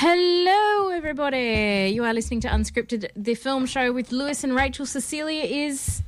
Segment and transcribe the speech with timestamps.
[0.00, 1.90] Hello, everybody.
[1.92, 4.86] You are listening to Unscripted, the film show with Lewis and Rachele.
[4.86, 6.04] Cecilia is.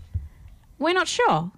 [0.78, 1.50] We're not sure.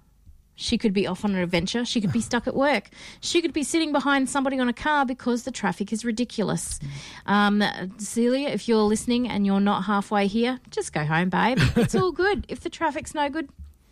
[0.55, 1.85] She could be off on an adventure.
[1.85, 2.89] She could be stuck at work.
[3.21, 6.79] She could be sitting behind somebody on a car because the traffic is ridiculous.
[7.27, 7.63] Um,
[7.99, 11.59] Celia, if you're listening and you're not halfway here, just go home, babe.
[11.75, 12.47] It's all good.
[12.49, 13.47] If the traffic's no good,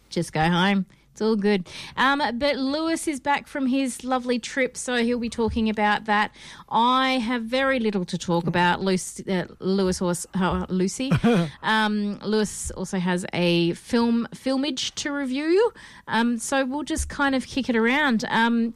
[0.10, 0.88] just go home.
[1.12, 1.68] It's all good.
[1.98, 6.32] Um, but Lewis is back from his lovely trip, so he'll be talking about that.
[6.70, 8.82] I have very little to talk about.
[8.82, 11.12] Lucy, uh, Lewis or uh, Lucy.
[11.64, 15.72] um, Lewis also has a film filmage to review,
[16.08, 18.24] um, so we'll just kind of kick it around.
[18.30, 18.74] Um,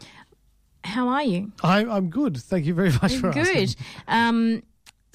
[0.84, 1.52] how are you?
[1.64, 2.38] I, I'm good.
[2.38, 3.48] Thank you very much for good.
[3.48, 3.76] asking.
[4.08, 4.64] Um,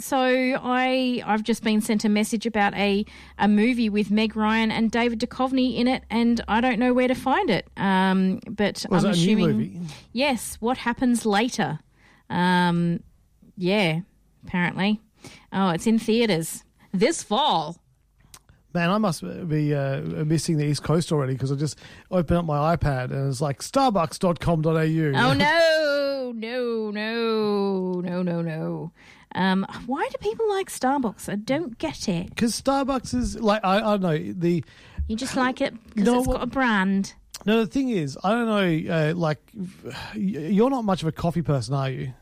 [0.00, 3.04] so I I've just been sent a message about a
[3.38, 7.08] a movie with Meg Ryan and David Duchovny in it, and I don't know where
[7.08, 7.68] to find it.
[7.76, 10.56] Um, but Was I'm it a new assuming yes.
[10.60, 11.78] What happens later?
[12.28, 13.02] Um,
[13.56, 14.00] yeah,
[14.46, 15.00] apparently.
[15.52, 17.76] Oh, it's in theaters this fall.
[18.72, 21.76] Man, I must be uh, missing the East Coast already because I just
[22.12, 24.70] opened up my iPad and it's like starbucks.com.au.
[24.70, 28.92] Oh no, no, no, no, no, no.
[29.34, 31.28] Um, why do people like Starbucks?
[31.28, 32.30] I don't get it.
[32.30, 34.64] Because Starbucks is like, I, I don't know, the.
[35.08, 37.14] You just like it because No, it's got a brand.
[37.46, 39.38] No, the thing is, I don't know, uh, like,
[40.14, 42.12] you're not much of a coffee person, are you?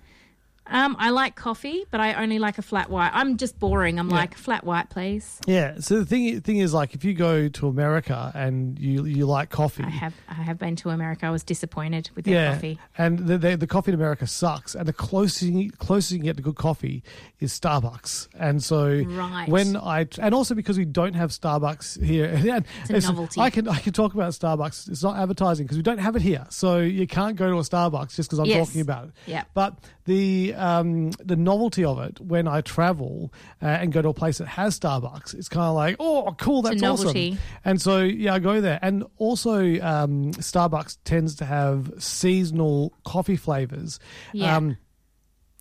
[0.71, 3.11] Um, I like coffee, but I only like a flat white.
[3.15, 3.99] I'm just boring.
[3.99, 4.17] I'm Yeah.
[4.17, 5.41] like flat white, please.
[5.47, 5.81] Yeah.
[5.81, 9.51] So the thing thing is, like, if you go to America and you you like
[9.51, 11.27] coffee, I have I have been to America.
[11.27, 12.79] I was disappointed with their yeah, coffee.
[12.99, 14.75] and the, the the coffee in America sucks.
[14.75, 17.03] And the closest you, closest you can get to good coffee
[17.41, 18.29] is Starbucks.
[18.39, 19.49] And so Right.
[19.49, 23.41] when I and also because we don't have Starbucks here, and It's a it's- novelty.
[23.41, 24.89] I can I can talk about Starbucks.
[24.91, 27.63] It's not advertising because we don't have it here, so you can't go to a
[27.63, 28.67] Starbucks just because I'm Yes.
[28.69, 29.13] talking about it.
[29.27, 29.45] Yeah.
[29.55, 29.75] But
[30.09, 33.31] the um, the novelty of it when I travel
[33.63, 36.63] uh, and go to a place that has Starbucks, it's kind of like, oh, cool,
[36.63, 37.39] that's awesome.
[37.65, 43.37] And so yeah, I go there, and also um, Starbucks tends to have seasonal coffee
[43.37, 44.01] flavors.
[44.33, 44.57] Yeah.
[44.57, 44.79] Um,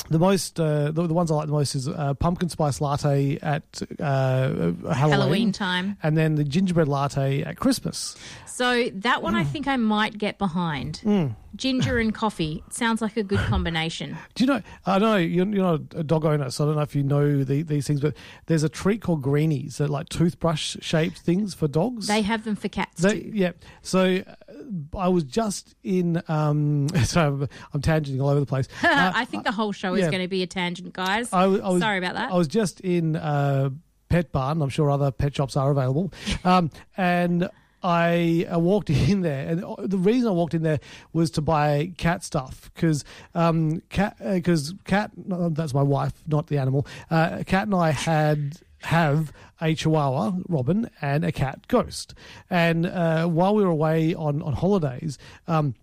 [0.10, 3.40] the most, uh, the, the ones I like the most is uh, pumpkin spice latte
[3.42, 5.98] at uh, Halloween, Halloween time.
[6.02, 8.16] and then the gingerbread latte at Christmas.
[8.46, 11.02] So that one I think I might get behind.
[11.04, 11.36] Mm.
[11.56, 14.18] Ginger and coffee sounds like a good combination.
[14.36, 14.62] Do you know?
[14.86, 17.44] I know you're, you're not a dog owner, so I don't know if you know
[17.44, 18.16] the, these things, but
[18.46, 22.08] there's a treat called greenies, that like toothbrush shaped things for dogs.
[22.08, 23.32] They have them for cats They- too.
[23.34, 23.52] yeah.
[23.82, 26.22] So uh, I was just in.
[26.28, 28.68] Um, so I'm, I'm tangenting all over the place.
[28.98, 30.10] Uh, I think the whole show is yeah.
[30.10, 31.32] going to be a tangent, guys.
[31.32, 32.32] I, I was, Sorry about that.
[32.32, 33.70] I was just in uh,
[34.10, 34.62] Pet Barn.
[34.62, 36.12] I'm sure other pet shops are available.
[36.44, 37.50] Um, and
[37.84, 40.80] I uh, walked in there, and the reason I walked in there
[41.14, 43.06] was to buy cat stuff because
[43.36, 46.88] um, cat because cat no, that's my wife, not the animal.
[47.10, 52.14] Uh, Kat and I had have a chihuahua robin and a cat ghost
[52.48, 55.18] and uh, while we were away on on holidays
[55.48, 55.74] um,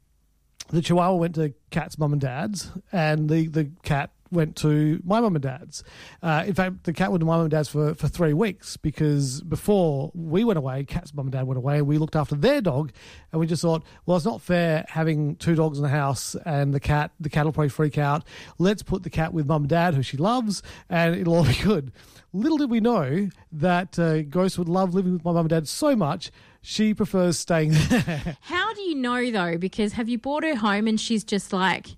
[0.70, 5.20] the chihuahua went to Kat's mum and dad's and the, the cat went to my
[5.20, 5.84] mum and dad's.
[6.22, 8.76] Uh, in fact the cat went to my mum and dad's for, for three weeks
[8.76, 12.60] because before we went away Kat's mum and dad went away we looked after their
[12.60, 12.92] dog
[13.32, 16.74] and we just thought well it's not fair having two dogs in the house and
[16.74, 18.24] the cat the cat will probably freak out.
[18.58, 21.54] Let's put the cat with mum and dad who she loves and it'll all be
[21.62, 21.92] good.
[22.32, 25.68] Little did we know that uh, ghost would love living with my mum and dad
[25.68, 26.32] so much
[26.66, 28.38] she prefers staying there.
[28.40, 29.58] How do you know though?
[29.58, 31.96] Because have you brought her home and she's just like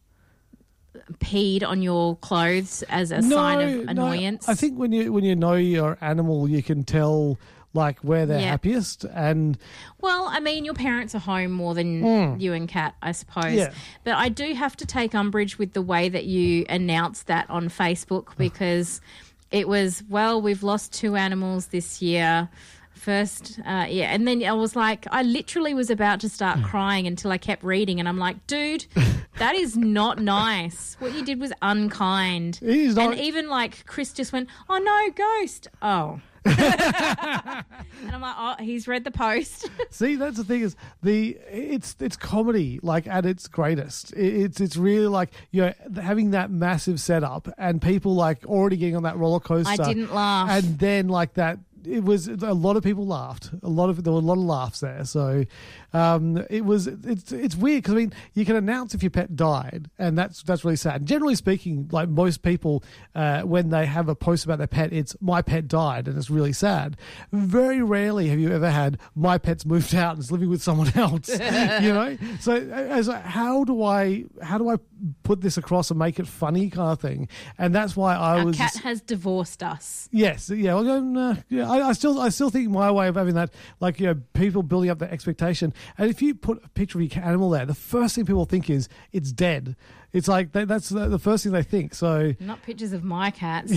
[1.18, 4.48] peed on your clothes as a sign of no, annoyance?
[4.48, 7.38] I think when you when you know your animal, you can tell
[7.74, 8.50] like where they're Yeah.
[8.50, 9.58] happiest, and
[10.00, 12.40] Well, I mean, your parents are home more than Mm.
[12.40, 13.52] you and Kat, I suppose.
[13.54, 13.70] Yeah.
[14.02, 17.68] But I do have to take umbrage with the way that you announced that on
[17.68, 19.02] Facebook because
[19.50, 22.48] it was well, we've lost two animals this year.
[22.96, 27.06] First, uh, yeah, and then I was like, I literally was about to start crying
[27.06, 28.86] until I kept reading, and I'm like, dude,
[29.38, 30.96] that is not nice.
[30.98, 32.58] What you did was unkind.
[32.62, 35.68] Not- and even like Chris just went, oh no, ghost.
[35.82, 36.20] Oh.
[36.46, 39.68] and I'm like, oh, he's read the post.
[39.90, 44.12] See, that's the thing is the it's it's comedy like at its greatest.
[44.12, 48.76] It- It's it's really like you know having that massive setup and people like already
[48.76, 49.70] getting on that roller coaster.
[49.70, 50.48] I didn't laugh.
[50.50, 51.58] and then like that.
[51.86, 53.50] It was a lot of people laughed.
[53.62, 55.04] A lot of there were a lot of laughs there.
[55.04, 55.44] So
[55.92, 59.36] um, it was it's it's weird because I mean you can announce if your pet
[59.36, 61.06] died, and that's that's really sad.
[61.06, 62.82] Generally speaking, like most people,
[63.14, 66.30] uh, when they have a post about their pet, it's my pet died, and it's
[66.30, 66.96] really sad.
[67.32, 70.92] Very rarely have you ever had my pet's moved out and is living with someone
[70.96, 71.28] else.
[71.28, 74.76] you know, so as how do I how do I
[75.22, 77.28] put this across and make it funny kind of thing?
[77.58, 80.08] And that's why I Our was cat has divorced us.
[80.12, 80.74] Yes, yeah.
[80.74, 84.00] Well, uh, yeah, I, I still, I still think my way of having that, like
[84.00, 87.24] you know, people building up their expectation, and if you put a picture of your
[87.24, 89.76] animal there, the first thing people think is it's dead.
[90.12, 91.94] It's like they, that's the, the first thing they think.
[91.94, 93.72] So Not pictures of my cats.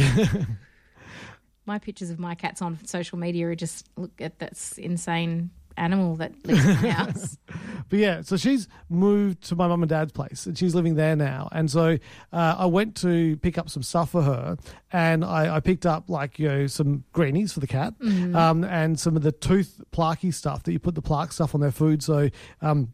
[1.65, 6.15] my pictures of my cats on social media are just look at that's insane animal
[6.17, 7.37] that lives in the house.
[7.89, 11.15] But yeah, so she's moved to my mum and dad's place, and she's living there
[11.15, 11.49] now.
[11.51, 11.97] And so
[12.31, 14.57] uh, I went to pick up some stuff for her,
[14.91, 18.35] and I, I picked up like you know some greenies for the cat, Mhm.
[18.35, 21.61] um, and some of the tooth plaquey stuff that you put the plaque stuff on
[21.61, 22.29] their food, so.
[22.61, 22.93] Um,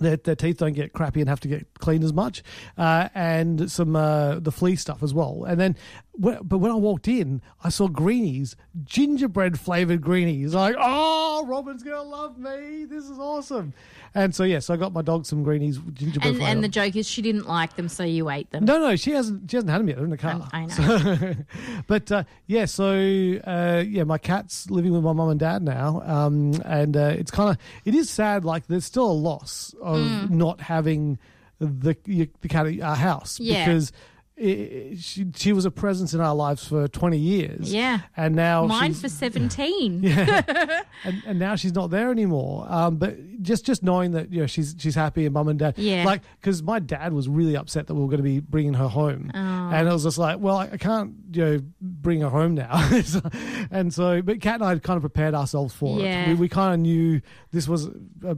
[0.00, 2.42] their, their teeth don't get crappy and have to get cleaned as much,
[2.78, 5.44] uh, and some uh, the flea stuff as well.
[5.44, 5.76] And then,
[6.18, 8.54] but when I walked in, I saw greenies,
[8.84, 10.54] gingerbread flavored greenies.
[10.54, 12.84] Like, oh, Robin's gonna love me.
[12.84, 13.72] This is awesome.
[14.14, 17.08] And so yes, I got my dog some greenies, gingerbread and, and the joke is
[17.08, 18.64] she didn't like them, so you ate them.
[18.66, 19.50] no, no, she hasn't.
[19.50, 19.96] She hasn't had them yet.
[19.96, 20.48] They're in the car.
[20.52, 20.74] I know.
[20.74, 21.34] So-
[21.86, 26.02] but uh, yeah, so uh, yeah, my cat's living with my mum and dad now,
[26.04, 27.56] um, and uh, it's kind of
[27.86, 28.44] it is sad.
[28.44, 30.30] Like there's still a loss of Mm.
[30.30, 31.18] not having
[31.58, 31.96] the
[32.40, 33.66] the cat at our house Yeah.
[33.66, 33.92] because.
[34.36, 37.72] She, she was a presence in our lives for 20 years.
[37.72, 38.00] Yeah.
[38.16, 40.02] And now Mine she's, for 17.
[40.02, 40.82] Yeah.
[41.04, 42.66] and, and now she's not there anymore.
[42.68, 45.74] Um, but just just knowing that you know she's she's happy and mum and dad,
[45.76, 46.04] Yeah.
[46.04, 48.88] like because my dad was really upset that we were going to be bringing her
[48.88, 49.38] home, Oh.
[49.38, 52.70] and I was just like, well, I, I can't you know bring her home now,
[53.70, 56.24] and so but Kat and I had kind of prepared ourselves for Yeah.
[56.24, 56.28] it.
[56.28, 57.20] We, we kind of knew
[57.50, 57.90] this was a,
[58.22, 58.34] a, a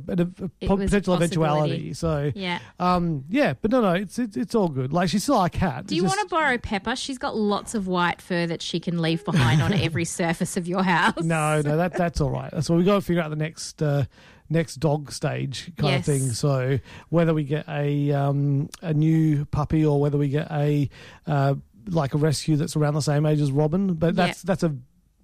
[0.60, 1.92] It was a potential eventuality.
[1.94, 2.60] So Yeah.
[2.78, 4.92] um, yeah, but no, no, it's it's, it's all good.
[4.92, 5.83] Like she's still our cat.
[5.86, 6.96] Do you want to borrow Pepper?
[6.96, 10.66] She's got lots of white fur that she can leave behind on every surface of
[10.66, 11.22] your house.
[11.22, 12.50] No, no, that that's all right.
[12.50, 14.04] That's what we got to figure out the next uh,
[14.50, 16.22] next dog stage kind of thing.
[16.30, 16.78] So
[17.10, 20.88] whether we get a um, a new puppy or whether we get a
[21.26, 21.54] uh,
[21.88, 24.74] like a rescue that's around the same age as Robin, but that's that's a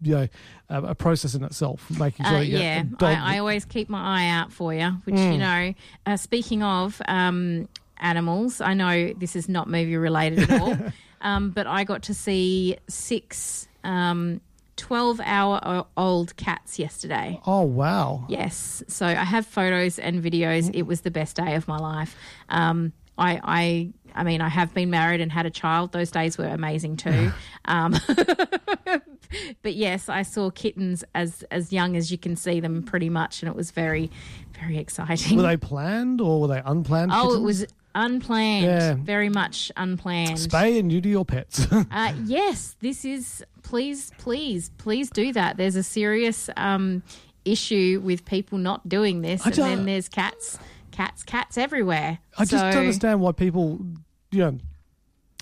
[0.03, 0.29] you know
[0.71, 3.23] a, a process in itself, making sure Uh, that you get yeah.
[3.25, 4.89] I, I always keep my eye out for you.
[5.05, 5.33] Which Mm.
[5.33, 5.75] you know,
[6.07, 7.69] uh, speaking of um,
[8.01, 10.77] animals, I know this is not movie related at all,
[11.21, 13.69] um, but I got to see six.
[13.85, 14.41] Um,
[14.77, 17.39] 12 hour old cats yesterday.
[17.47, 18.25] oh wow!
[18.29, 18.83] Yes.
[18.89, 20.71] So I have photos and videos.
[20.73, 22.17] It was the best day of my life.
[22.49, 25.93] Um, I, I, I mean, I have been married and had a child.
[25.93, 27.31] Those days were amazing too.
[27.67, 27.95] um,
[29.63, 33.43] but yes, I saw kittens as as young as you can see them, pretty much,
[33.43, 34.11] and it was very,
[34.59, 35.37] very exciting.
[35.37, 37.13] Were they planned or were they unplanned?
[37.15, 38.65] oh, it was unplanned.
[38.67, 38.95] Yeah.
[38.95, 40.37] Very much unplanned.
[40.37, 41.67] spay and neuter your pets.
[41.91, 43.45] Uh, yes, this is.
[43.63, 45.57] Please, please, please do that.
[45.57, 47.03] There's a serious um,
[47.45, 50.59] issue with people not doing this, I and then there's cats,
[50.91, 52.19] cats, cats everywhere.
[52.39, 53.81] I just don't understand why people,
[54.31, 54.59] you know,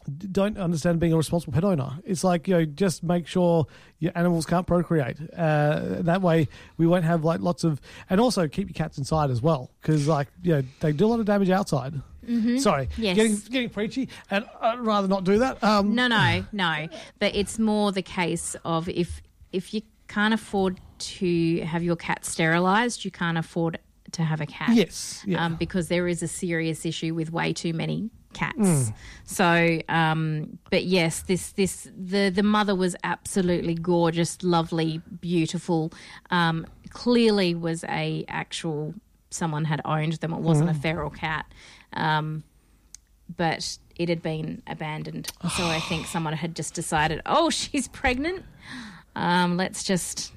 [0.09, 1.99] don't understand being a responsible pet owner.
[2.05, 3.67] It's like you know, just make sure
[3.99, 5.17] your animals can't procreate.
[5.37, 9.31] Uh, that way, we won't have like lots of, and also keep your cats inside
[9.31, 11.95] as well, because like you know, they do a lot of damage outside.
[12.27, 12.61] Mhm.
[12.61, 13.17] Sorry, Yes.
[13.17, 15.63] getting getting preachy, and I'd rather not do that.
[15.65, 16.89] Um, No, no, no.
[17.19, 19.23] But it's more the case of if
[19.53, 23.79] if you can't afford to have your cat sterilised, you can't afford
[24.13, 24.71] to have a cat.
[24.75, 25.45] Yes, yeah.
[25.45, 28.57] Um, because there is a serious issue with way too many cats.
[28.59, 28.95] Mm.
[29.25, 35.93] So, um, but yes, this this the the mother was absolutely gorgeous, lovely, beautiful.
[36.31, 38.95] Um, clearly, was a actual
[39.31, 40.33] someone had owned them.
[40.33, 40.83] It wasn't a Mm.
[40.83, 41.47] feral cat.
[41.93, 42.45] Um,
[43.37, 45.31] but it had been abandoned.
[45.57, 48.43] So I think someone had just decided, oh, she's pregnant.
[49.15, 50.33] Um, let's just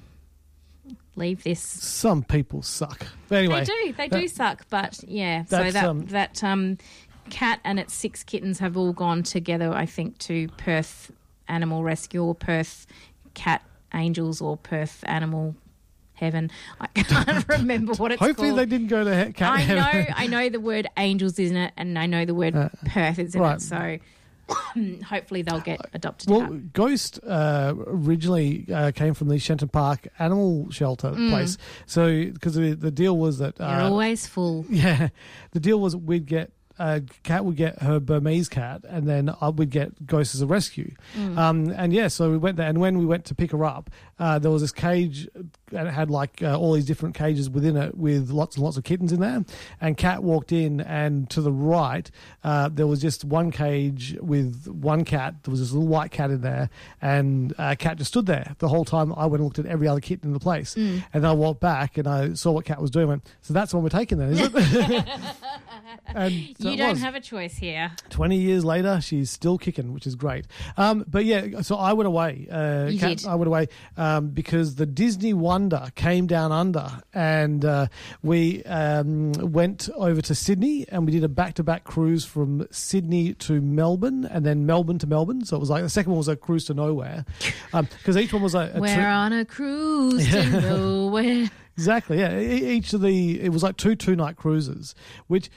[1.16, 1.60] leave this.
[1.60, 3.06] Some people suck.
[3.28, 3.92] But anyway, they do.
[3.96, 4.66] They that- do suck.
[4.68, 6.76] But yeah, so that um, that um,
[7.30, 9.72] cat and its six kittens have all gone together.
[9.72, 11.10] I think to Perth
[11.48, 12.86] Animal Rescue or Perth
[13.34, 13.62] Cat
[13.94, 15.54] Angels or Perth Animal
[16.14, 16.50] Heaven.
[16.80, 18.28] I can't remember what it's called.
[18.30, 18.58] Hopefully called.
[18.60, 20.04] they didn't go to he- cat I heaven.
[20.08, 22.54] know, I know the word angels isn't it, and I know the word
[22.86, 23.56] Perth is in Uh, right.
[23.56, 23.60] it.
[23.62, 23.98] So
[25.06, 26.28] hopefully they'll get adopted.
[26.30, 26.72] Well, out.
[26.72, 31.30] Ghost uh, originally uh, came from the Shenton Park Animal Shelter Mm.
[31.30, 31.58] place.
[31.86, 34.64] So, because the, the deal was that You're uh, always full.
[34.70, 35.08] Yeah,
[35.52, 36.52] the deal was we'd get.
[36.82, 40.46] Uh, Kat would get her Burmese cat, and then I would get Ghost as a
[40.46, 40.90] rescue.
[41.16, 41.38] Mm.
[41.38, 43.88] Um, and yeah, so we went there, and when we went to pick her up,
[44.18, 45.28] uh, there was this cage,
[45.72, 48.76] and it had like uh, all these different cages within it with lots and lots
[48.76, 49.44] of kittens in there.
[49.80, 52.10] And Kat walked in, and to the right,
[52.44, 55.34] uh, there was just one cage with one cat.
[55.42, 58.68] There was this little white cat in there, and uh, Kat just stood there the
[58.68, 59.12] whole time.
[59.16, 61.04] I went and looked at every other kitten in the place, Mm.
[61.12, 63.08] and then I walked back and I saw what Kat was doing.
[63.08, 64.52] Went, so that's the one we're taking then, is it?
[66.06, 67.92] and so you don't have a choice here.
[68.10, 70.46] 20 years later, she's still kicking, which is great.
[70.76, 72.46] Um, but yeah, so I went away.
[72.50, 73.26] Uh, did.
[73.26, 77.86] I went away um, because the Disney Wonder came down under, and uh,
[78.20, 83.60] we um, went over to Sydney, and we did a back-to-back cruise from Sydney to
[83.60, 85.44] Melbourne, and then Melbourne to Melbourne.
[85.44, 87.24] So it was like the second one was a cruise to nowhere,
[87.70, 91.48] because each one was a, a We're tri- on a cruise to nowhere.
[91.76, 92.18] Exactly.
[92.18, 92.40] Yeah.
[92.40, 94.96] Each of the it was like two two night cruises,
[95.28, 95.48] which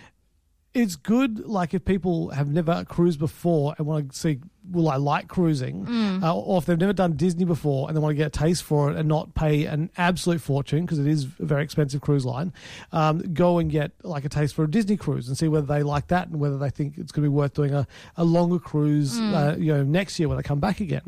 [0.75, 1.47] it's good.
[1.47, 4.39] Like if people have never cruised before and want to see,
[4.71, 6.23] will I like cruising, Mm.
[6.23, 8.63] uh, or if they've never done Disney before and they want to get a taste
[8.63, 12.25] for it and not pay an absolute fortune because it is a very expensive cruise
[12.25, 12.51] line,
[12.91, 15.83] um, go and get like a taste for a Disney cruise and see whether they
[15.83, 17.85] like that and whether they think it's going to be worth doing a,
[18.17, 19.33] a longer cruise, Mm.
[19.53, 21.03] uh, you know, next year when they come back again.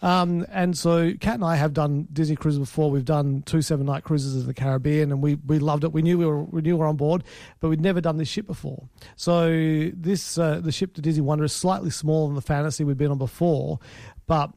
[0.00, 2.90] Um, and so Kat and I have done Disney cruises before.
[2.90, 5.92] We've done two seven night cruises in the Caribbean, and we we loved it.
[5.92, 7.24] We knew we were we knew we were on board,
[7.60, 8.84] but we'd never done this ship before.
[9.16, 9.50] So
[9.94, 13.10] this uh, the ship to Disney Wonder is slightly smaller than the Fantasy we'd been
[13.10, 13.78] on before,
[14.26, 14.50] but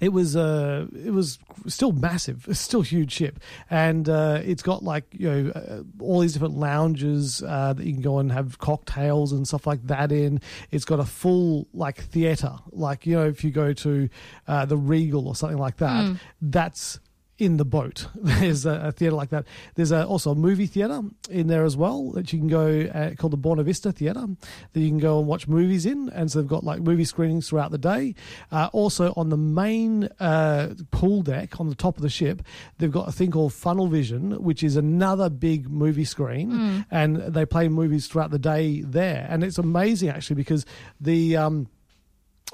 [0.00, 3.38] it was uh it was still massive still huge ship.
[3.70, 7.92] And uh it's got like you know uh, all these different lounges uh that you
[7.92, 10.40] can go and have cocktails and stuff like that in.
[10.72, 12.54] It's got a full like theater.
[12.72, 14.08] Like you know if you go to
[14.48, 16.18] uh the regal or something like that Mm.
[16.42, 16.98] that's
[17.36, 18.06] in the boat.
[18.14, 19.44] There's a, a theatre like that.
[19.74, 23.14] There's a, also a movie theatre in there as well that you can go uh,
[23.16, 24.26] called the Buena Vista Theatre
[24.72, 26.08] that you can go and watch movies in.
[26.10, 28.14] And so they've got like movie screenings throughout the day.
[28.52, 32.42] Uh, also on the main uh, pool deck on the top of the ship,
[32.78, 36.86] they've got a thing called Funnel Vision, which is another big movie screen, Mm.
[36.90, 39.26] and they play movies throughout the day there.
[39.28, 40.64] And it's amazing actually because
[41.00, 41.66] the um,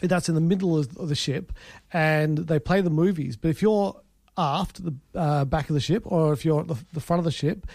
[0.00, 1.52] that's in the middle of the ship,
[1.92, 3.37] and they play the movies.
[3.37, 4.00] But if you're
[4.37, 7.25] aft the uh, back of the ship, or if you're at the, the front of
[7.25, 7.66] the ship,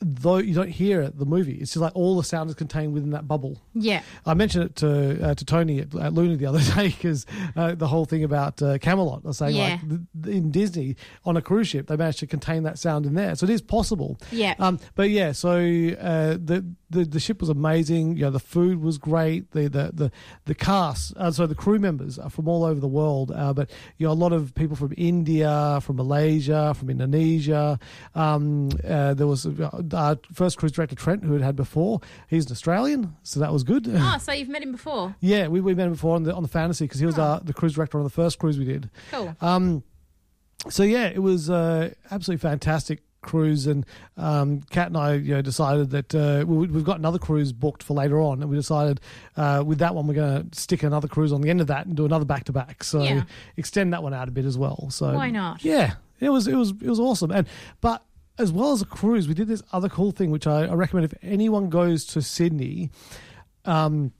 [0.00, 3.10] though you don't hear the movie, it's just like all the sound is contained within
[3.10, 3.62] that bubble.
[3.74, 4.02] Yeah.
[4.26, 7.24] I mentioned it to uh, to Tony at, at Luna the other day because
[7.56, 9.22] uh, the whole thing about uh, Camelot.
[9.24, 9.78] I was saying Yeah.
[9.80, 9.80] like
[10.24, 13.34] th- in Disney on a cruise ship they managed to contain that sound in there,
[13.34, 14.18] so it is possible.
[14.30, 14.54] Yeah.
[14.58, 18.16] Um, but yeah, so uh, the, the the ship was amazing.
[18.16, 19.50] You know, the food was great.
[19.52, 20.10] The the the
[20.44, 23.32] the cast, uh, so the crew members are from all over the world.
[23.34, 27.78] Uh, but you know, a lot of people from India, from Malaysia, from Indonesia.
[28.14, 32.00] Um, uh, there was uh, our first cruise director Trent, who had had before.
[32.28, 33.86] He's an Australian, so that was good.
[33.92, 35.14] Oh, so you've met him before.
[35.20, 37.40] Yeah, we, we met him before on the on the fantasy because he was uh,
[37.42, 38.88] the cruise director on the first cruise we did.
[39.10, 39.36] Cool.
[39.40, 39.82] Um,
[40.70, 43.86] so yeah, it was uh, absolutely fantastic cruise, and
[44.16, 47.82] um, Kat and I, you know, decided that uh, we, we've got another cruise booked
[47.82, 49.00] for later on, and we decided
[49.36, 51.86] uh, with that one we're going to stick another cruise on the end of that
[51.86, 52.84] and do another back to back.
[52.84, 53.24] So Yeah.
[53.56, 54.88] extend that one out a bit as well.
[54.90, 55.64] So Why not?
[55.64, 57.46] Yeah, it was it was it was awesome, and
[57.80, 58.04] but.
[58.38, 61.04] As well as a cruise, we did this other cool thing, which I, I recommend
[61.04, 62.90] if anyone goes to Sydney.
[63.64, 64.12] Um,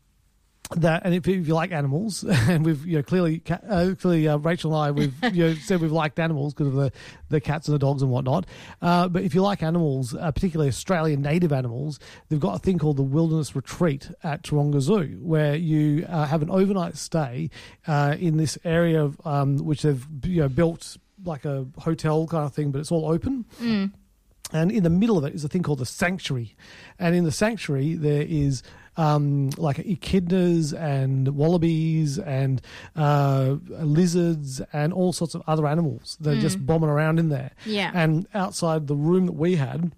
[0.76, 4.38] that and if, if you like animals, and we've you know clearly uh, clearly uh,
[4.38, 6.92] Rachele and I we've you know said we've liked animals because of the
[7.28, 8.47] the cats and the dogs and whatnot.
[8.80, 12.78] Uh, but if you like animals, uh, particularly Australian native animals, they've got a thing
[12.78, 17.50] called the Wilderness Retreat at Taronga Zoo, where you uh, have an overnight stay
[17.87, 22.44] uh, in this area of, um, which they've you know built like a hotel kind
[22.44, 23.44] of thing, but it's all open.
[23.61, 23.92] Mm.
[24.53, 26.55] And in the middle of it is a thing called the sanctuary.
[26.99, 28.63] And in the sanctuary, there is
[28.97, 32.63] um, like echidnas and wallabies and
[32.95, 36.17] uh, lizards and all sorts of other animals.
[36.21, 36.67] They're just Mm.
[36.67, 37.51] bombing around in there.
[37.67, 37.91] Yeah.
[37.95, 39.93] And outside the room that we had,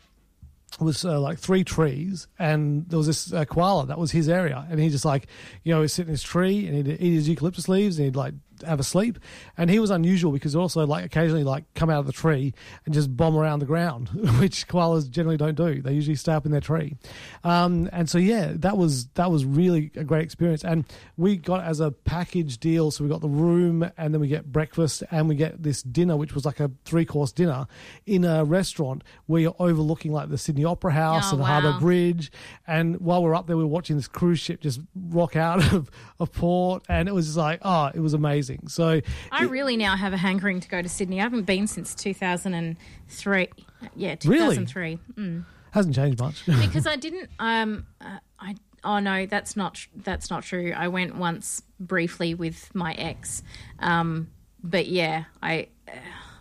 [0.80, 4.66] was uh, like three trees, and there was this uh, koala that was his area,
[4.68, 5.26] and he just like,
[5.64, 8.16] you know, he'd sit in his tree and he'd eat his eucalyptus leaves, and he'd
[8.16, 8.34] like
[8.64, 9.18] have a sleep.
[9.56, 12.94] And he was unusual because also like occasionally like come out of the tree and
[12.94, 14.08] just bomb around the ground,
[14.40, 15.82] which koalas generally don't do.
[15.82, 16.96] They usually stay up in their tree.
[17.44, 20.64] Um, and so yeah, that was that was really a great experience.
[20.64, 20.84] And
[21.16, 24.50] we got as a package deal, so we got the room and then we get
[24.50, 27.66] breakfast and we get this dinner, which was like a three course dinner
[28.06, 31.60] in a restaurant where you're overlooking like the Sydney Opera House Oh, and wow.
[31.60, 32.30] Harbour Bridge.
[32.66, 35.90] And while we're up there, we we're watching this cruise ship just rock out of,
[36.18, 38.45] a port, and it was just like, oh, it was amazing.
[38.68, 39.00] So
[39.32, 41.20] I really now have a hankering to go to Sydney.
[41.20, 43.48] I haven't been since 2003.
[43.94, 44.98] Yeah, 2003.
[45.14, 45.44] Mm.
[45.72, 46.44] hasn't changed much.
[46.46, 47.30] because I didn't.
[47.38, 50.72] Um, uh, I oh no, that's not that's not true.
[50.76, 53.42] I went once briefly with my ex,
[53.80, 54.28] um,
[54.62, 55.92] but yeah, I, uh,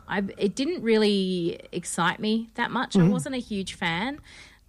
[0.08, 2.96] I it didn't really excite me that much.
[2.96, 3.12] I Mhm.
[3.12, 4.20] wasn't a huge fan,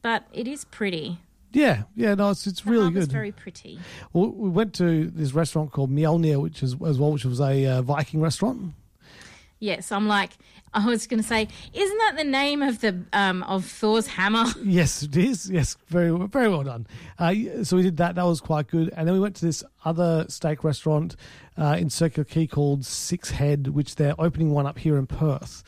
[0.03, 1.21] but it is pretty.
[1.57, 3.11] Yeah, yeah, no, it's it's The really good.
[3.11, 3.79] very pretty.
[4.13, 7.67] Well, we went to this restaurant called Mjolnir, which is as well, which was a
[7.67, 8.75] uh, Viking restaurant.
[9.59, 10.33] Yes, I'm like.
[10.75, 14.45] I was going to say, isn't that the name of the um, of Thor's hammer?
[14.63, 15.49] Yes, it is.
[15.51, 16.87] Yes, very very well done.
[17.19, 18.17] Uh, so we did that.
[18.17, 18.93] That was quite good.
[18.95, 21.17] And then we went to this other steak restaurant
[21.57, 25.63] uh, in Circular Quay called Six Head, which they're opening one up here in Perth.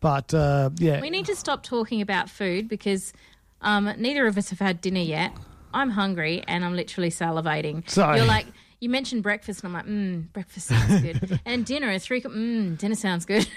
[0.00, 3.12] But uh, yeah, We need to stop talking about food because
[3.60, 5.32] um, neither of us have had dinner yet.
[5.74, 7.88] I'm hungry and I'm literally salivating.
[7.88, 8.18] Sorry.
[8.18, 8.46] You're like,
[8.80, 11.40] you mentioned breakfast, and I'm like, mmm, breakfast sounds good.
[11.44, 13.48] and dinner at three, mmm, dinner sounds good.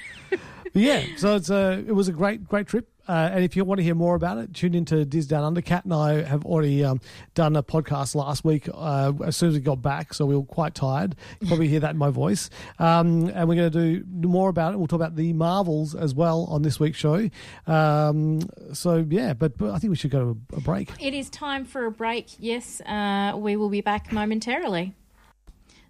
[0.74, 2.88] Yeah, so it's a it was a great great trip.
[3.08, 5.62] Uh, and if you want to hear more about it, tune into Diz Down Under.
[5.62, 7.02] Kat and I have already um,
[7.34, 10.44] done a podcast last week uh, as soon as we got back, so we were
[10.44, 11.16] quite tired.
[11.40, 12.50] You probably hear that in my voice.
[12.80, 14.78] Um, and we're going to do more about it.
[14.78, 17.30] We'll talk about the Marvels as well on this week's show.
[17.68, 18.42] Um,
[18.74, 20.92] so yeah, but, but I think we should go to a, break.
[21.00, 22.28] it is time for a break.
[22.40, 24.96] Yes, uh, we will be back momentarily.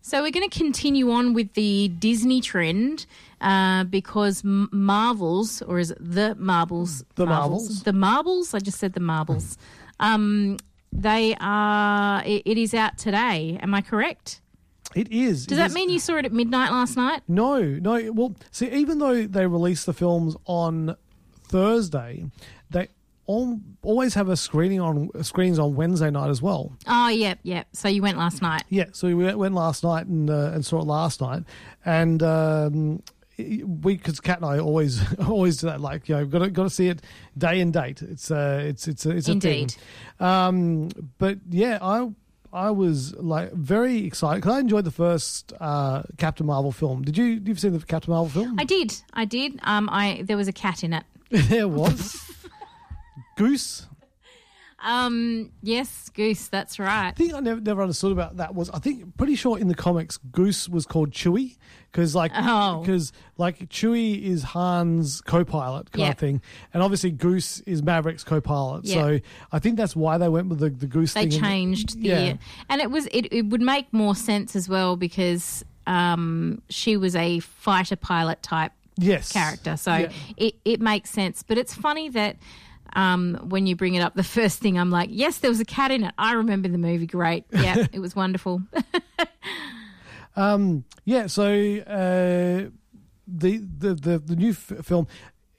[0.04, 3.06] So we're going to continue on with the Disney trend
[3.40, 7.04] uh, because M- Marvels, or is it the Marbles?
[7.16, 7.84] The Marvels.
[7.84, 8.54] The Marbles.
[8.54, 9.58] I just said the Marbles.
[10.04, 10.58] Um,
[10.92, 12.24] they are.
[12.26, 13.60] It, it is out today.
[13.62, 14.42] Am I correct?
[14.96, 15.46] It is.
[15.46, 17.22] Does It that is- mean you saw it at midnight last night?
[17.28, 18.12] No, no.
[18.12, 20.96] Well, see, even though they release the films on
[21.44, 22.26] Thursday,
[22.72, 22.88] they
[23.32, 26.72] al- always have a screening on screens on Wednesday night as well.
[26.88, 27.68] Oh, yep, yep.
[27.74, 28.64] So you went last night.
[28.70, 31.44] Yeah, so we went- went last night and uh, and saw it last night,
[31.86, 33.04] and um,
[33.38, 35.82] we because Kat and I always always do that.
[35.82, 37.02] Like you know, got to got to see it
[37.38, 38.02] day and date.
[38.02, 39.72] It's uh, it's it's a, it's a Indeed.
[39.72, 40.28] thing.
[40.28, 42.10] Um, but yeah, I.
[42.54, 47.02] I was like very excited because I enjoyed the first uh, Captain Marvel film.
[47.02, 47.42] Did you?
[47.46, 48.60] You've seen the Captain Marvel film?
[48.60, 48.94] I did.
[49.14, 49.58] I did.
[49.64, 51.06] Um, I there was a cat in it.
[51.30, 52.30] there was
[53.46, 53.88] Goose.
[54.84, 56.48] Um, yes, Goose.
[56.48, 57.16] That's right.
[57.16, 59.76] The thing I never, never understood about that was I think pretty sure in the
[59.76, 61.58] comics Goose was called Chewie
[61.92, 62.80] because like Oh.
[62.82, 66.12] because like Chewie is Han's co-pilot kind Yep.
[66.14, 66.42] of thing,
[66.74, 68.86] and obviously Goose is Maverick's co-pilot.
[68.86, 68.94] Yep.
[68.96, 69.20] So
[69.52, 71.34] I think that's why they went with the, the Goose They thing.
[71.34, 72.34] and- changed the, yeah.
[72.68, 77.16] and it was it, it would make more sense as well because um she was
[77.16, 79.32] a fighter pilot type Yes.
[79.32, 80.12] character, so Yeah.
[80.38, 81.44] it it makes sense.
[81.44, 82.38] But it's funny that.
[82.94, 85.66] Um, when you bring it up, the first thing I'm like, yes, there was a
[85.66, 86.14] cat in it.
[86.18, 87.08] I remember the movie.
[87.08, 87.46] Great.
[87.52, 88.62] Yeah, it was wonderful.
[90.36, 92.70] Um, yeah, so uh,
[93.28, 95.08] the, the the the new f- film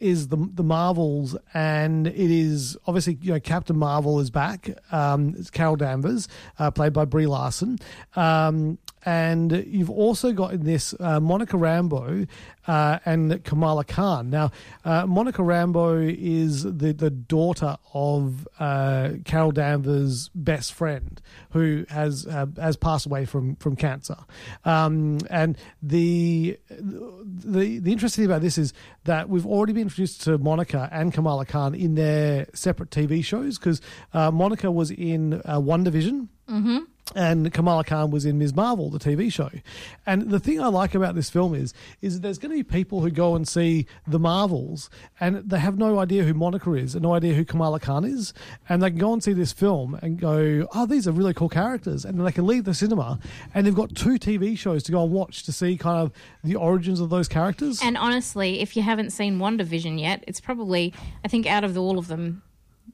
[0.00, 4.70] is the the Marvels, and it is obviously you know Captain Marvel is back.
[4.90, 7.78] Um, it's Carol Danvers, uh, played by Brie Larson.
[8.16, 12.28] Um, and you've also got in this uh, Monica Rambeau
[12.66, 14.30] uh, and Kamala Khan.
[14.30, 14.52] Now,
[14.84, 22.26] uh, Monica Rambeau is the, the daughter of uh, Carol Danvers' best friend, who has
[22.26, 24.16] uh, has passed away from from cancer.
[24.64, 28.72] Um, and the the the interesting thing about this is
[29.04, 33.58] that we've already been introduced to Monica and Kamala Khan in their separate TV shows
[33.58, 33.80] because
[34.12, 36.78] uh, Monica was in WandaVision mm-hmm.
[37.14, 38.54] And Kamala Khan was in Ms.
[38.54, 39.50] Marvel, the TV show.
[40.06, 42.62] And the thing I like about this film is, is that there's going to be
[42.62, 44.88] people who go and see the Marvels
[45.20, 48.32] and they have no idea who Monica is and no idea who Kamala Khan is,
[48.68, 51.48] and they can go and see this film and go, oh, these are really cool
[51.48, 53.18] characters, and then they can leave the cinema
[53.54, 56.12] and they've got two TV shows to go and watch to see kind of
[56.44, 57.80] the origins of those characters.
[57.82, 60.92] And honestly, if you haven't seen WandaVision yet, it's probably
[61.24, 62.42] I think out of all of them,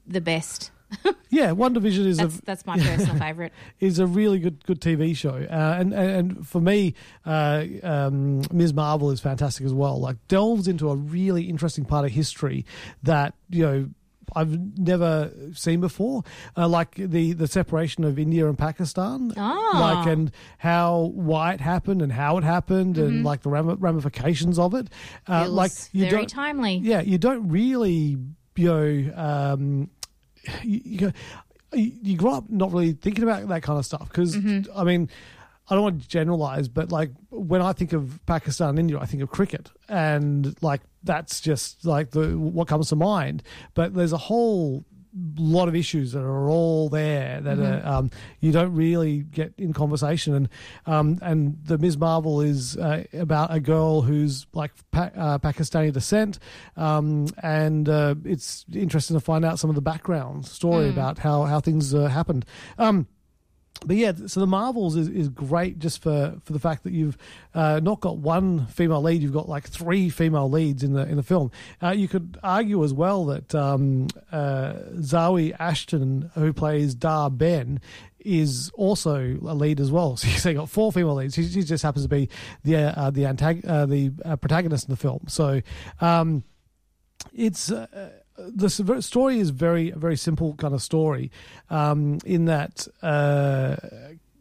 [0.05, 0.71] the best.
[1.29, 3.53] yeah, WandaVision is That's a that's my personal favorite.
[3.79, 8.73] is a really good good TV show, uh, and, and for me, uh, um, Ms.
[8.73, 9.99] Marvel is fantastic as well.
[9.99, 12.65] Like delves into a really interesting part of history
[13.03, 13.89] that you know
[14.35, 16.23] I've never seen before,
[16.57, 19.79] uh, like the the separation of India and Pakistan, Ah.
[19.79, 24.73] like and how why it happened and how it happened and like the ramifications of
[24.73, 24.87] it.
[25.27, 26.75] Uh, like you very don't, timely.
[26.77, 28.17] yeah, you don't really,
[28.55, 29.89] you know, um,
[30.63, 31.13] you, you, go-
[31.73, 34.77] you you grow up not really thinking about that kind of stuff because mm-hmm.
[34.77, 35.09] I mean.
[35.71, 39.05] I don't want to generalize, but like when I think of Pakistan and India, I
[39.05, 43.43] think of cricket, and like that's just like the what comes to mind.
[43.75, 44.83] But there's a whole
[45.37, 49.73] lot of issues that are all there that are, um, you don't really get in
[49.73, 50.49] conversation, and
[50.85, 51.97] um, and the Ms.
[51.97, 56.39] Marvel is uh, about a girl who's like pa- uh, Pakistani descent,
[56.77, 61.43] um, and uh, it's interesting to find out some of the background story about how
[61.43, 62.45] how things uh, happened.
[62.77, 63.07] Um,
[63.85, 67.17] but yeah, so the Marvels is, is great just for, for the fact that you've
[67.53, 71.15] uh, not got one female lead, you've got like three female leads in the in
[71.15, 71.51] the film.
[71.81, 77.79] Uh, you could argue as well that um, uh, Zawe Ashton, who plays Dar-Benn,
[78.19, 80.17] is also a lead as well.
[80.19, 81.35] So you say got four female leads.
[81.35, 82.29] She, she just happens to be
[82.63, 85.25] the uh, the uh, the uh, protagonist in the film.
[85.27, 85.61] So.
[86.01, 86.43] Um,
[87.33, 87.71] it's
[88.47, 91.31] the story is very very simple kind of story
[91.69, 93.75] um, in that uh,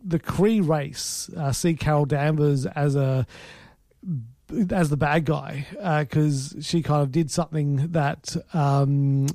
[0.04, 3.26] the Kree race uh, see Carol Danvers as a
[4.70, 5.66] as the bad guy
[6.00, 9.26] because she kind of did something that um,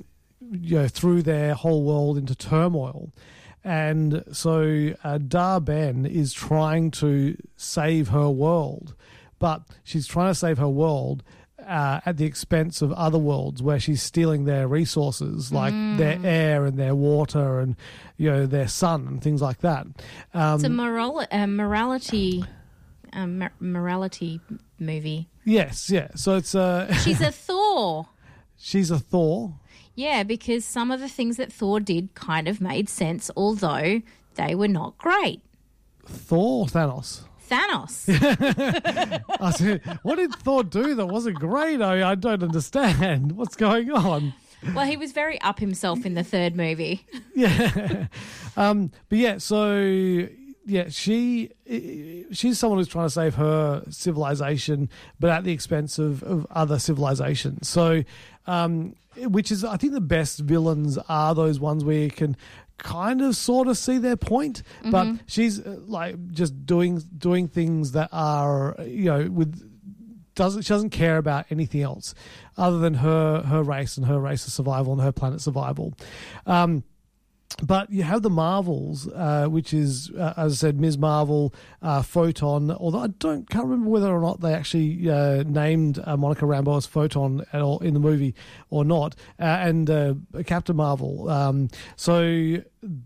[0.50, 3.10] you know threw their whole world into turmoil.
[3.66, 8.94] And so uh, Dar-Benn is trying to save her world,
[9.38, 11.22] but she's trying to save her world
[11.66, 16.64] uh, at the expense of other worlds where she's stealing their resources, like their air
[16.64, 17.76] and their water and
[18.16, 19.86] you know their sun and things like that.
[20.32, 22.44] Um, It's a moral, a morality,
[23.12, 24.40] a mor- morality
[24.78, 25.28] movie.
[25.44, 26.08] yes, yeah.
[26.14, 26.88] So it's a.
[27.04, 28.06] She's a Thor.
[28.56, 29.54] she's a Thor.
[29.96, 34.02] Yeah, because some of the things that Thor did kind of made sense, although
[34.34, 35.40] they were not great.
[36.06, 37.22] Thor or Thanos?
[37.48, 38.04] Thanos.
[39.40, 41.80] I said, what did Thor do that wasn't great?
[41.82, 43.32] I, I don't understand.
[43.32, 44.34] What's going on?
[44.74, 47.06] well, he was very up himself in the third movie.
[47.36, 48.06] Yeah.
[48.56, 50.28] um, but yeah, so
[50.66, 51.50] yeah, she
[52.30, 56.78] she's someone who's trying to save her civilization, but at the expense of, of other
[56.78, 57.68] civilizations.
[57.68, 58.04] So,
[58.46, 62.36] um, which is I think the best villains are those ones where you can
[62.78, 67.92] kind of sort of see their point, but she's uh, like just doing doing things
[67.92, 69.70] that are you know with
[70.34, 72.14] doesn't she doesn't care about anything else
[72.56, 75.94] other than her her race and her race's survival and her planet's survival.
[76.46, 76.82] Um,
[77.62, 80.98] but you have the Marvels, uh, which is, uh, as I said, Ms.
[80.98, 82.70] Marvel, uh, Photon.
[82.70, 86.76] Although I don't can't remember whether or not they actually uh, named uh, Monica Rambeau
[86.76, 88.34] as Photon at all in the movie
[88.70, 89.86] or not, uh, and
[90.46, 91.28] Captain Marvel.
[91.28, 92.56] Um, so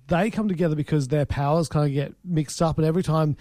[0.06, 3.36] they come together because their powers kind of get mixed up, and every time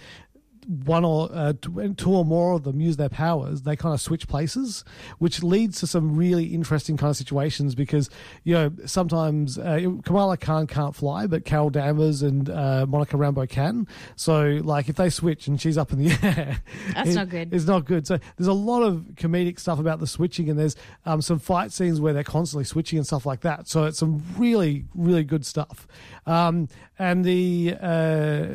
[0.68, 1.54] one or uh,
[1.96, 4.84] two or more of them use their powers, they kind of switch places,
[5.18, 8.10] which leads to some really interesting kind of situations because
[8.44, 13.48] you know sometimes uh, Kamala Khan can't fly, but Carol Danvers and uh, Monica Rambeau
[13.48, 13.88] can.
[14.14, 16.62] So like if they switch and she's up in the air,
[16.94, 17.54] That's it- not good.
[17.54, 18.06] It's not good.
[18.06, 20.76] So there's a lot of comedic stuff about the switching, and there's
[21.06, 23.68] um, some fight scenes where they're constantly switching and stuff like that.
[23.68, 25.88] So it's some really really good stuff.
[26.26, 28.46] Um, and the uh,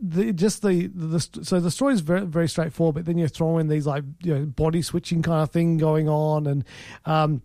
[0.00, 3.58] the just the, the so the story is very very straightforward, but then you throw
[3.58, 6.64] in these like you know body switching kind of thing going on, and
[7.04, 7.42] um,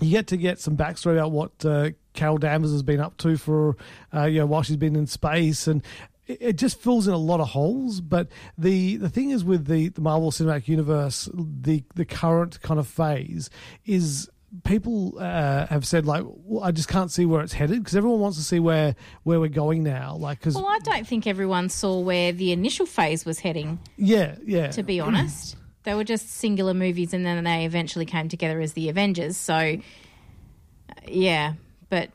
[0.00, 3.36] you get to get some backstory about what uh, Carol Danvers has been up to
[3.36, 3.76] for
[4.14, 5.82] uh, you know while she's been in space and.
[6.26, 9.66] It it just fills in a lot of holes, but the the thing is with
[9.66, 13.50] the, the Marvel Cinematic Universe, the the current kind of phase
[13.84, 14.30] is
[14.62, 18.20] people uh, have said like well, I just can't see where it's headed because everyone
[18.20, 20.16] wants to see where where we're going now.
[20.16, 24.36] Like because Well, I don't think everyone saw where the initial phase was heading, yeah
[24.44, 25.56] yeah to be honest.
[25.82, 29.36] They were just singular movies and then they eventually came together as the Avengers.
[29.36, 29.78] So, uh,
[31.06, 31.54] yeah.
[31.90, 32.10] But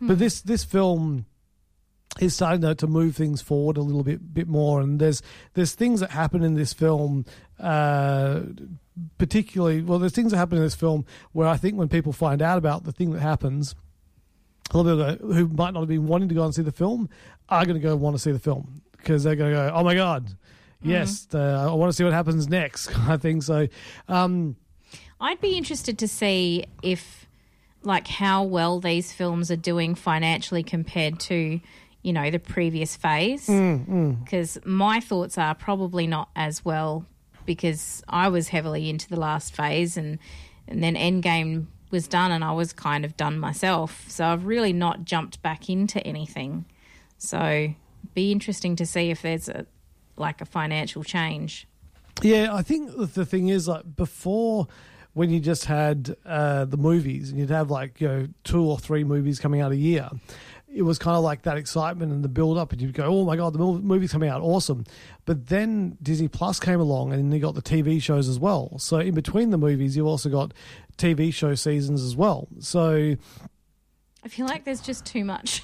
[0.00, 1.26] but this this film
[2.20, 4.80] is starting to, to move things forward a little bit bit more.
[4.80, 5.22] And there's
[5.54, 7.24] there's things that happen in this film
[7.60, 8.40] uh
[9.16, 12.42] particularly well there's things that happen in this film where i think when people find
[12.42, 13.76] out about the thing that happens
[14.72, 16.72] a lot of people who might not have been wanting to go and see the
[16.72, 17.08] film
[17.48, 19.72] are going to go and want to see the film because they're going to go
[19.72, 20.28] oh my god
[20.82, 23.40] yes uh, i want to see what happens next kind of thing.
[23.40, 23.68] So
[24.08, 24.56] um
[25.20, 27.26] I'd be interested to see if,
[27.82, 31.60] like, how well these films are doing financially compared to,
[32.02, 33.46] you know, the previous phase.
[34.24, 37.04] Because my thoughts are probably not as well
[37.46, 40.18] because I was heavily into the last phase and,
[40.66, 44.04] and then Endgame was done, and I was kind of done myself.
[44.08, 46.66] So I've really not jumped back into anything.
[47.16, 47.72] So
[48.14, 49.64] be interesting to see if there's a
[50.16, 51.66] like a financial change.
[52.22, 54.66] Yeah, I think the- the thing is like before
[55.14, 58.78] when you just had uh, the movies and you'd have like you know two or
[58.78, 60.10] three movies coming out a year.
[60.72, 63.24] It was kind of like that excitement and the build up, and you'd go, "Oh
[63.24, 64.84] my god, the movie's coming out, awesome!"
[65.24, 68.78] But then Disney Plus came along, and you got the TV shows as well.
[68.78, 70.52] So in between the movies, you've also got
[70.98, 72.48] TV show seasons as well.
[72.60, 73.16] So
[74.24, 75.62] I feel like there's just too much,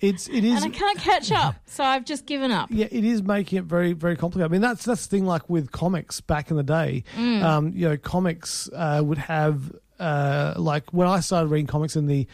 [0.00, 1.56] it's it is and I can't catch up.
[1.66, 2.68] So I've just given up.
[2.70, 4.50] Yeah, it is making it very, very complicated.
[4.50, 5.26] I mean, that's that's the thing.
[5.26, 7.42] Like with comics back in the day, Mm.
[7.42, 12.06] um, you know, comics uh, would have uh, like when I started reading comics in
[12.06, 12.26] the.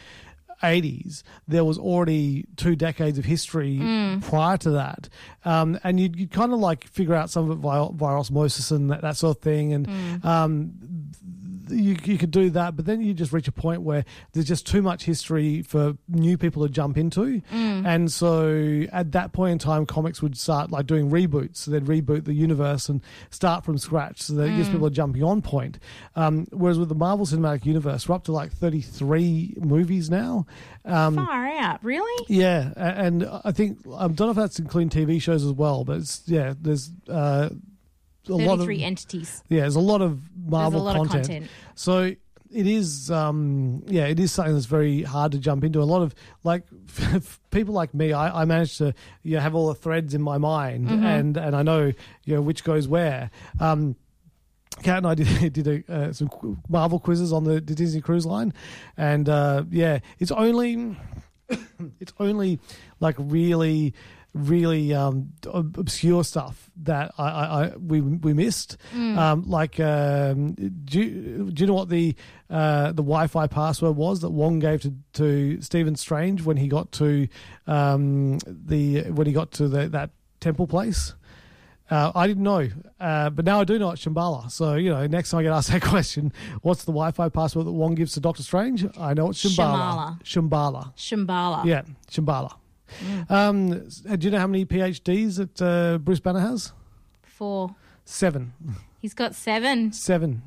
[0.63, 4.21] 80s, there was already two decades of history Mm.
[4.23, 5.09] prior to that.
[5.45, 8.71] Um, and you'd, you'd kind of like figure out some of it via, via osmosis
[8.71, 9.73] and that, that sort of thing.
[9.73, 10.25] And Mm.
[10.25, 10.71] um,
[11.69, 14.65] you, you could do that, but then you just reach a point where there's just
[14.67, 17.41] too much history for new people to jump into.
[17.51, 17.85] Mm.
[17.85, 21.57] And so at that point in time, comics would start like doing reboots.
[21.57, 24.71] So they'd reboot the universe and start from scratch so that it gives Mm.
[24.73, 25.79] people a jumping on point.
[26.15, 30.45] Um, whereas with the Marvel Cinematic Universe, we're up to like 33 movies now.
[30.85, 32.25] Um, Far out, really?
[32.27, 35.97] yeah, and I think I don't know if that's including TV shows as well, but
[35.97, 37.49] it's yeah, there's uh,
[38.29, 39.43] a lot of entities.
[39.49, 41.27] yeah, there's a lot of Marvel lot of content.
[41.27, 41.51] content.
[41.75, 42.15] So
[42.55, 45.81] it is, um, yeah, it is something that's very hard to jump into.
[45.81, 46.63] A lot of like
[47.51, 50.37] people like me, I, I manage to you know, have all the threads in my
[50.37, 51.03] mind, Mhm.
[51.03, 51.91] and and I know
[52.25, 53.31] you know which goes where.
[53.59, 53.95] Um,
[54.81, 56.29] Kat and I did did a, uh, some
[56.69, 58.53] Marvel quizzes on the, the Disney Cruise Line,
[58.97, 60.95] and uh, yeah, it's only
[61.99, 62.59] it's only
[62.99, 63.93] like really
[64.33, 68.77] really um, obscure stuff that I, I, I we we missed.
[68.93, 69.17] Mm.
[69.17, 72.15] Um, like, um, do you, do you know what the
[72.49, 76.91] uh, the Wi-Fi password was that Wong gave to, to Stephen Strange when he got
[76.93, 77.27] to
[77.67, 81.13] um, the when he got to the, that temple place?
[81.91, 82.69] Uh, I didn't know,
[82.99, 84.49] uh, but now I do know it's Shambhala.
[84.49, 87.71] So you know, next time I get asked that question, what's the Wi-Fi password that
[87.71, 88.85] Wong gives to Doctor Strange?
[88.97, 90.19] I know it's Shambhala.
[90.23, 90.95] Shambhala.
[90.95, 91.65] Shambhala.
[91.65, 92.55] Yeah, Shambhala.
[93.29, 96.73] Um, do you know how many PhDs that uh, Bruce Banner has?
[97.23, 97.75] Four.
[98.05, 98.53] Seven.
[98.99, 99.91] He's got seven.
[99.91, 100.41] Seven.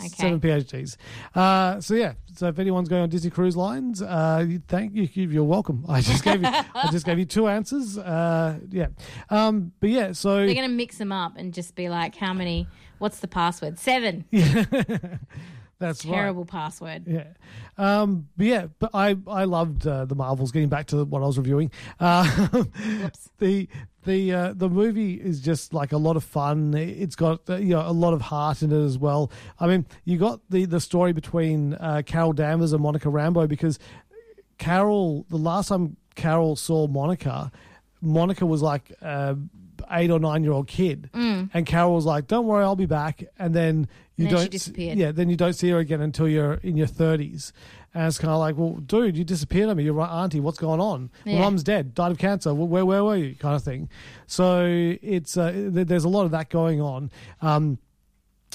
[0.00, 0.08] Okay.
[0.08, 0.96] Seven PhDs.
[1.34, 2.14] Uh, so yeah.
[2.34, 5.08] So if anyone's going on Disney Cruise Lines, uh, you thank you.
[5.14, 5.84] You're welcome.
[5.88, 6.48] I just gave you.
[6.48, 7.98] I just gave you two answers.
[7.98, 8.88] Uh, yeah.
[9.28, 10.12] Um, but yeah.
[10.12, 12.66] So They're going to mix them up and just be like, how many?
[12.98, 13.78] What's the password?
[13.78, 14.24] Seven.
[15.80, 16.14] that's right.
[16.14, 17.04] Terrible password.
[17.08, 17.24] Yeah.
[17.76, 20.52] Um, but yeah, but I, I loved uh, the Marvels.
[20.52, 22.48] Getting back to what I was reviewing, uh,
[23.38, 23.66] the
[24.04, 26.74] the uh, the movie is just like a lot of fun.
[26.74, 29.32] It's got uh, you know a lot of heart in it as well.
[29.58, 33.78] I mean, you got the the story between uh, Carol Danvers and Monica Rambeau because
[34.58, 37.50] Carol, the last time Carol saw Monica,
[38.02, 39.36] Monica was like a
[39.92, 41.50] eight or nine year old kid, Mm.
[41.54, 43.88] and Carol was like, "Don't worry, I'll be back." And then
[44.20, 44.98] you then don't, disappeared.
[44.98, 47.52] yeah, then you don't see her again until you're in your thirties.
[47.92, 49.82] And it's kind of like, well, dude, you disappeared on me.
[49.82, 50.38] You're right, auntie.
[50.38, 51.10] What's going on?
[51.24, 51.40] Yeah.
[51.40, 52.54] mum's dead, died of cancer.
[52.54, 53.34] Where, where, where were you?
[53.34, 53.88] Kind of thing.
[54.26, 54.64] So
[55.02, 57.10] it's uh, there's a lot of that going on.
[57.42, 57.78] Um,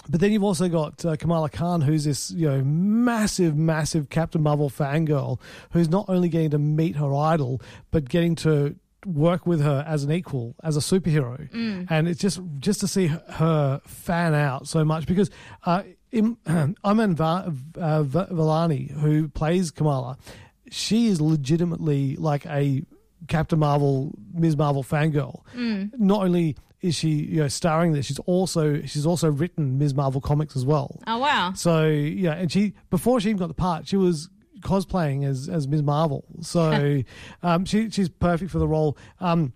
[0.09, 4.41] but then you've also got uh, Kamala Khan, who's this you know massive, massive Captain
[4.41, 5.39] Marvel fangirl,
[5.71, 10.03] who's not only getting to meet her idol, but getting to work with her as
[10.03, 11.87] an equal, as a superhero, Mm.
[11.89, 15.29] and it's just just to see her fan out so much because
[15.65, 16.37] uh, in,
[16.83, 20.17] Iman Va- uh, Va- Vellani, who plays Kamala,
[20.71, 22.83] she is legitimately like a
[23.27, 24.57] Captain Marvel, Ms.
[24.57, 25.41] Marvel fangirl.
[25.55, 25.91] Mm.
[25.97, 29.93] Not only is she you know starring this, she's also she's also written Ms.
[29.95, 31.01] Marvel comics as well.
[31.07, 31.53] Oh, wow.
[31.55, 34.29] So yeah, and she before she even got the part, she was
[34.65, 35.83] cosplaying as as Ms.
[35.83, 36.25] Marvel.
[36.41, 37.01] So
[37.43, 38.97] um, she she's perfect for the role.
[39.19, 39.53] Um,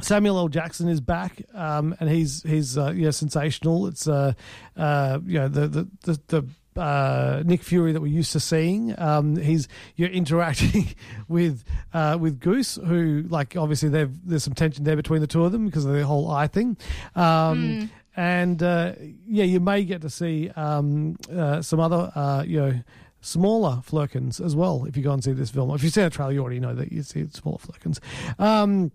[0.00, 0.48] Samuel L.
[0.48, 3.86] Jackson is back, um, and he's he's uh, yeah sensational.
[3.86, 4.32] It's uh,
[4.76, 6.20] uh, you know the the the.
[6.28, 8.98] the uh, Nick Fury that we're used to seeing.
[8.98, 10.86] Um, he's you're interacting
[11.28, 15.52] with uh, with Goose, who like obviously there's some tension there between the two of
[15.52, 16.78] them because of the whole eye thing.
[17.14, 18.94] Um, And uh,
[19.26, 22.80] yeah, you may get to see um, uh, some other uh, you know
[23.22, 25.70] smaller Flerkens as well if you go and see this film.
[25.70, 28.00] If you see the trailer, you already know that you see smaller Flerkens.
[28.38, 28.92] Um,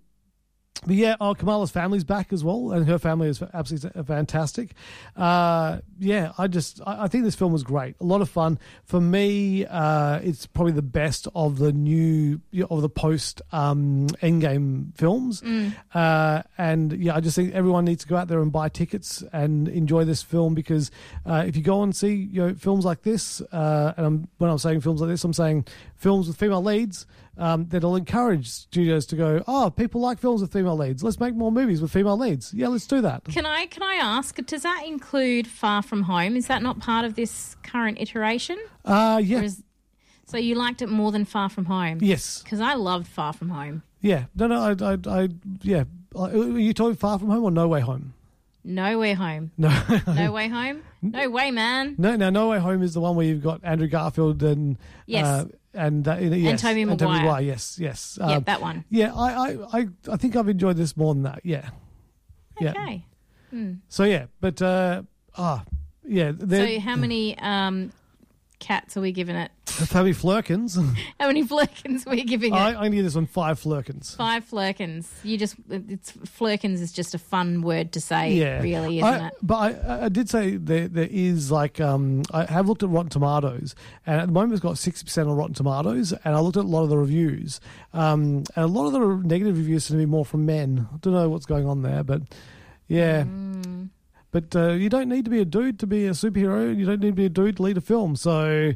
[0.85, 4.71] but yeah, oh, Kamala's family's back as well, and her family is absolutely fantastic.
[5.15, 8.59] Uh, yeah, I just I, I think this film was great, a lot of fun
[8.83, 9.65] for me.
[9.65, 15.41] Uh, it's probably the best of the new of the post um, Endgame films,
[15.93, 19.23] uh, and yeah, I just think everyone needs to go out there and buy tickets
[19.33, 20.91] and enjoy this film because
[21.25, 24.49] uh, if you go and see you know films like this, uh, and I'm, when
[24.49, 25.65] I'm saying films like this, I'm saying
[25.97, 27.05] films with female leads
[27.37, 31.03] um, that'll encourage studios to go, oh, people like films with female leads.
[31.03, 32.53] Let's make more movies with female leads.
[32.53, 33.25] Yeah, let's do that.
[33.25, 34.35] Can I can I ask?
[34.45, 36.35] Does that include Far From Home?
[36.35, 38.57] Is that not part of this current iteration?
[38.85, 39.63] Uh, yeah, is,
[40.25, 41.99] so you liked it more than Far From Home?
[42.01, 43.83] yes, Because I loved Far From Home.
[44.01, 44.25] yeah.
[44.35, 45.29] No, no, I, I, I
[45.61, 45.83] yeah.
[46.15, 48.13] Uh, Are you talking Far From Home or No Way Home?
[48.63, 49.51] Nowhere Home.
[49.57, 49.69] No,
[50.07, 50.81] No Way Home.
[51.01, 51.95] No way, man.
[51.97, 52.29] no, no.
[52.29, 55.25] No Way Home is the one where you've got Andrew Garfield and Yes.
[55.25, 55.45] uh,
[55.77, 57.41] and uh, yes, and Tobey Maguire.
[57.41, 58.17] Yes, yes.
[58.19, 58.83] yeah, Um, that one.
[58.89, 61.41] yeah, I, I, I, I think I've enjoyed this more than that.
[61.43, 61.69] Yeah,
[62.59, 62.71] yeah.
[62.71, 63.03] Okay.
[63.87, 65.03] So yeah, but uh,
[65.37, 65.63] ah,
[66.03, 66.31] yeah.
[66.49, 67.91] So how many um,
[68.59, 69.51] cats are we giving it?
[69.91, 70.75] how many Flerkens?
[71.19, 72.57] How many Flerkens are we giving it?
[72.57, 74.15] I, I'm gonna give this one five Flerkens.
[74.15, 75.07] Five Flerkens.
[75.23, 79.27] You just it's Flerkens is just a fun word to say, yeah, really, isn't I,
[79.27, 79.33] it?
[79.41, 83.09] But I, I did say there there is like um, I have looked at Rotten
[83.09, 86.57] Tomatoes, and at the moment it's got sixty percent on Rotten Tomatoes, and I looked
[86.57, 87.59] at a lot of the reviews,
[87.93, 90.87] um, and a lot of the negative reviews seem to be more from men.
[90.93, 92.21] I don't know what's going on there, but
[92.87, 93.25] yeah.
[94.37, 96.77] But uh, you don't need to be a dude to be a superhero.
[96.77, 98.15] You don't need to be a dude to lead a film.
[98.15, 98.73] So,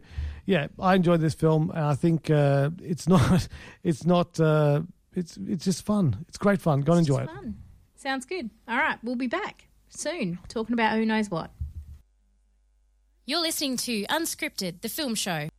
[0.48, 3.48] yeah, I enjoyed this film, and I think uh, it's not,
[3.84, 4.82] it's not, uh,
[5.14, 6.26] it's it's just fun.
[6.28, 6.82] It's great fun.
[6.82, 7.24] Go and enjoy it.
[7.26, 7.58] It's fun.
[7.96, 8.50] Sounds good.
[8.68, 11.52] All right, we'll be back soon talking about who knows what.
[13.28, 15.50] You're listening to Unscripted, the film show.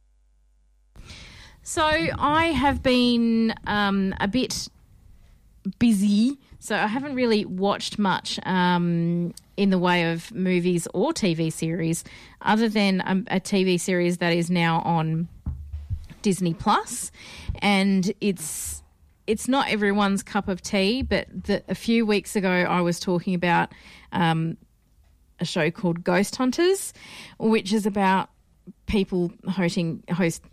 [1.63, 4.69] So I have been um, a bit
[5.79, 11.53] busy, so I haven't really watched much um, in the way of movies or TV
[11.53, 12.05] series,
[12.41, 15.27] other than a, a TV series that is now on
[16.23, 17.11] Disney Plus,
[17.61, 18.81] and it's
[19.27, 21.03] it's not everyone's cup of tea.
[21.03, 23.73] But the, a few weeks ago, I was talking about
[24.13, 24.57] um,
[25.41, 26.95] a show called Ghost Hunters,
[27.41, 28.31] which is about
[28.87, 30.45] people hosting host.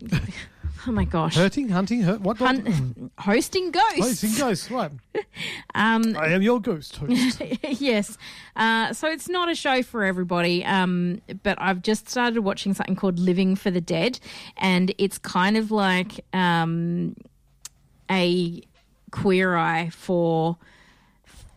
[0.86, 2.20] Oh my gosh, Hurting, hunting, hurt.
[2.20, 2.38] What?
[2.38, 4.22] Hun- hosting ghosts.
[4.24, 4.90] In ghosts, right?
[5.74, 7.40] Um, I am your ghost host.
[7.80, 8.18] yes.
[8.56, 12.96] Uh, so it's not a show for everybody, um, but I've just started watching something
[12.96, 14.18] called Living for the Dead,
[14.56, 17.16] and it's kind of like um,
[18.10, 18.62] a
[19.12, 20.56] queer eye for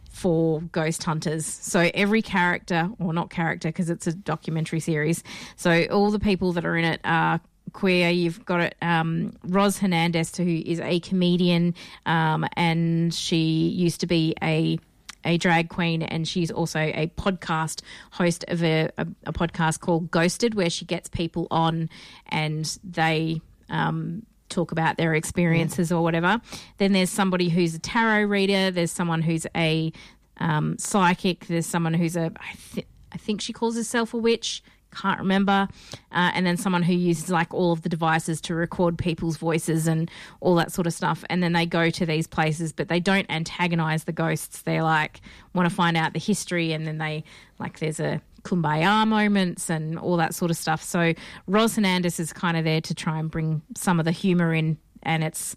[0.10, 1.46] for ghost hunters.
[1.46, 5.24] So every character, or not character, because it's a documentary series.
[5.56, 7.42] So all the people that are in it are
[7.74, 8.10] queer.
[8.10, 14.08] You've got it, um, Roz Hernandez, who is a comedian, um, and she used to
[14.08, 14.80] be a
[15.26, 17.82] a drag queen, and she's also a podcast
[18.12, 21.90] host of a, a, a podcast called Ghosted, where she gets people on
[22.28, 26.42] and they um, talk about their experiences or whatever.
[26.78, 28.72] Then there's somebody who's a tarot reader.
[28.72, 29.92] There's someone who's a
[30.38, 31.48] um, psychic.
[31.48, 34.64] There's someone who's a I, th- I think she calls herself a witch.
[34.94, 35.68] Can't remember.
[36.12, 39.88] Uh, and then someone who uses like all of the devices to record people's voices
[39.88, 41.24] and all that sort of stuff.
[41.30, 44.62] And then they go to these places, but they don't antagonize the ghosts.
[44.62, 45.22] They like
[45.54, 47.24] want to find out the history, and then they
[47.60, 50.84] like there's a kumbaya moments and all that sort of stuff.
[50.84, 51.14] So
[51.48, 54.78] Roz Hernandez is kind of there to try and bring some of the humor in,
[55.02, 55.56] and it's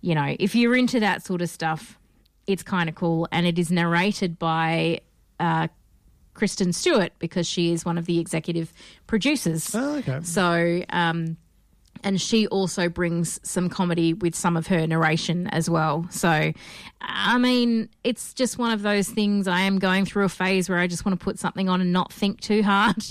[0.00, 1.98] you know if you're into that sort of stuff,
[2.46, 5.00] it's kind of cool, and it is narrated by.
[5.40, 5.68] Uh,
[6.38, 8.72] Kristen Stewart because she is one of the executive
[9.08, 9.74] producers.
[9.74, 10.20] Oh, okay.
[10.22, 11.36] So, um,
[12.04, 16.06] and she also brings some comedy with some of her narration as well.
[16.10, 16.52] So,
[17.00, 19.48] I mean, it's just one of those things.
[19.48, 21.92] I am going through a phase where I just want to put something on and
[21.92, 23.04] not think too hard.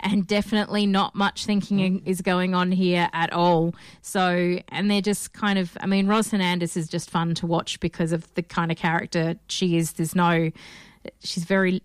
[0.00, 3.76] And definitely not much thinking is going on here at all.
[4.02, 7.78] So, and they're just kind of, I mean, Roz Hernandez is just fun to watch
[7.78, 9.92] because of the kind of character she is.
[9.92, 10.50] There's no,
[11.20, 11.80] she's very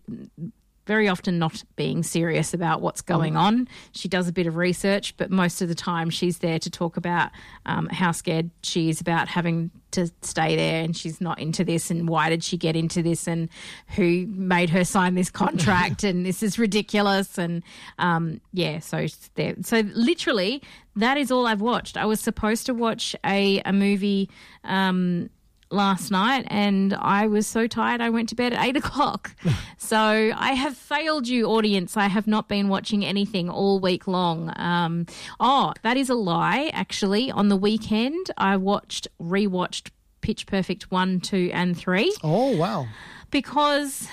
[0.85, 3.67] very often not being serious about what's going on.
[3.91, 6.97] She does a bit of research, but most of the time she's there to talk
[6.97, 7.31] about
[7.65, 11.89] um, how scared she is about having to stay there and she's not into this
[11.91, 13.47] and why did she get into this and
[13.89, 17.63] who made her sign this contract and this is ridiculous and
[17.99, 20.61] um, yeah so there so literally
[20.95, 24.29] that is all I've watched I was supposed to watch a, a movie
[24.63, 25.29] um,
[25.73, 29.35] last night and I was so tired I went to bed at eight o'clock.
[29.77, 31.97] so I have failed you, audience.
[31.97, 34.53] I have not been watching anything all week long.
[34.55, 35.05] Um,
[35.39, 37.31] oh, that is a lie, actually.
[37.31, 39.89] On the weekend, I watched, rewatched
[40.21, 42.87] Pitch Perfect 1, 2, and 3 Oh wow!
[43.31, 44.07] because.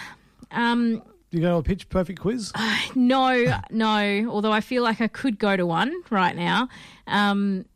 [0.51, 2.53] Um, You go to a pitch perfect quiz.
[2.97, 4.27] no, no.
[4.29, 6.69] Although I feel like I could go to one right now.
[7.07, 7.67] Um,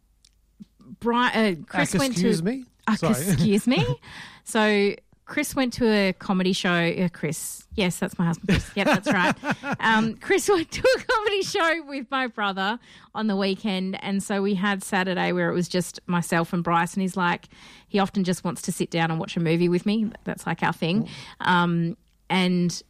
[0.99, 2.45] Brian, uh, Chris went excuse to.
[2.45, 2.65] me?
[2.87, 3.85] Uh, excuse me.
[4.47, 6.70] So Chris went to a comedy show.
[6.70, 8.51] Uh, Chris, yes, that's my husband.
[8.51, 8.70] Chris.
[8.76, 9.35] Yep, that's right.
[9.80, 12.78] Um, Chris went to a comedy show with my brother
[13.14, 16.93] on the weekend, and so we had Saturday where it was just myself and Bryce.
[16.95, 17.49] And he's like,
[17.89, 20.11] he often just wants to sit down and watch a movie with me.
[20.24, 21.09] That's like our thing.
[21.41, 21.97] Um,
[22.28, 22.82] and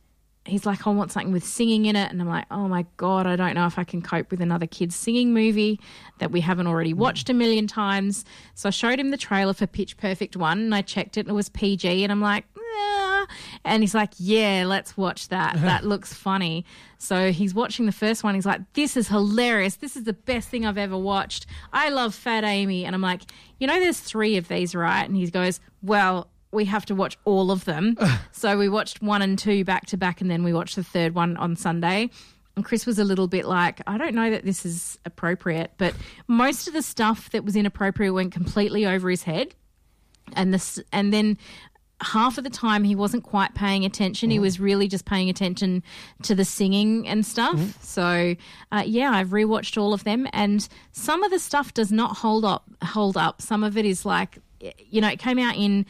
[0.47, 2.11] he's like, I want something with singing in it.
[2.11, 4.67] And I'm like, oh my God, I don't know if I can cope with another
[4.67, 5.81] kid's singing movie
[6.19, 6.99] that we haven't already mm.
[6.99, 8.25] watched a million times.
[8.55, 11.31] So I showed him the trailer for Pitch Perfect 1 and I checked it and
[11.31, 12.03] it was PG.
[12.03, 13.25] And I'm like, yeah.
[13.65, 15.57] And he's like, yeah, let's watch that.
[15.65, 16.67] That looks funny.
[16.99, 18.35] So he's watching the first one.
[18.35, 19.77] He's like, this is hilarious.
[19.77, 21.47] This is the best thing I've ever watched.
[21.73, 22.85] I love Fat Amy.
[22.85, 23.23] And I'm like,
[23.59, 25.05] you know, there's three of these, right?
[25.05, 27.97] And he goes, well, we have to watch all of them.
[28.33, 31.15] so we watched one and two back to back, and then we watched the third
[31.15, 32.11] one on Sunday.
[32.57, 35.93] And Chris was a little bit like, I don't know that this is appropriate, but
[36.29, 39.55] most of the stuff that was inappropriate went completely over his head.
[40.35, 41.37] And this, and then
[42.01, 44.31] half of the time he wasn't quite paying attention.
[44.31, 45.83] He was really just paying attention
[46.23, 47.59] to the singing and stuff.
[47.83, 48.35] So
[48.73, 52.45] uh, yeah, I've rewatched all of them, and some of the stuff does not hold
[52.45, 52.69] up.
[52.83, 53.43] Hold up.
[53.43, 54.39] Some of it is like.
[54.79, 55.87] You know, it came out in,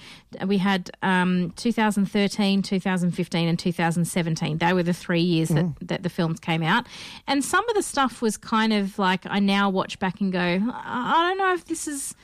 [0.47, 4.59] we had um, 2013, 2015, and 2017.
[4.59, 6.87] They were the three years that, that the films came out.
[7.27, 10.39] And some of the stuff was kind of like, I now watch back and go,
[10.41, 12.15] I don't know if this is,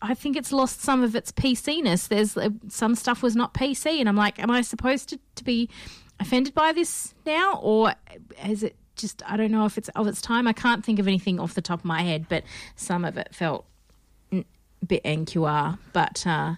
[0.00, 2.06] I think it's lost some of its PC-ness.
[2.08, 5.44] There's uh, some stuff was not PC, and I'm like, am I supposed to, to
[5.44, 5.68] be
[6.18, 7.94] offended by this now, or
[8.44, 10.46] is it just I don't know if it's of its time.
[10.46, 12.44] I can't think of anything off the top of my head, but
[12.76, 13.71] some of it felt mm,
[14.86, 15.78] bit NQR.
[15.92, 16.54] But uh,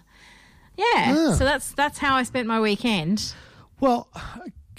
[0.77, 1.33] yeah, Yeah.
[1.35, 3.33] so that's that's how I spent my weekend.
[3.79, 4.07] Well,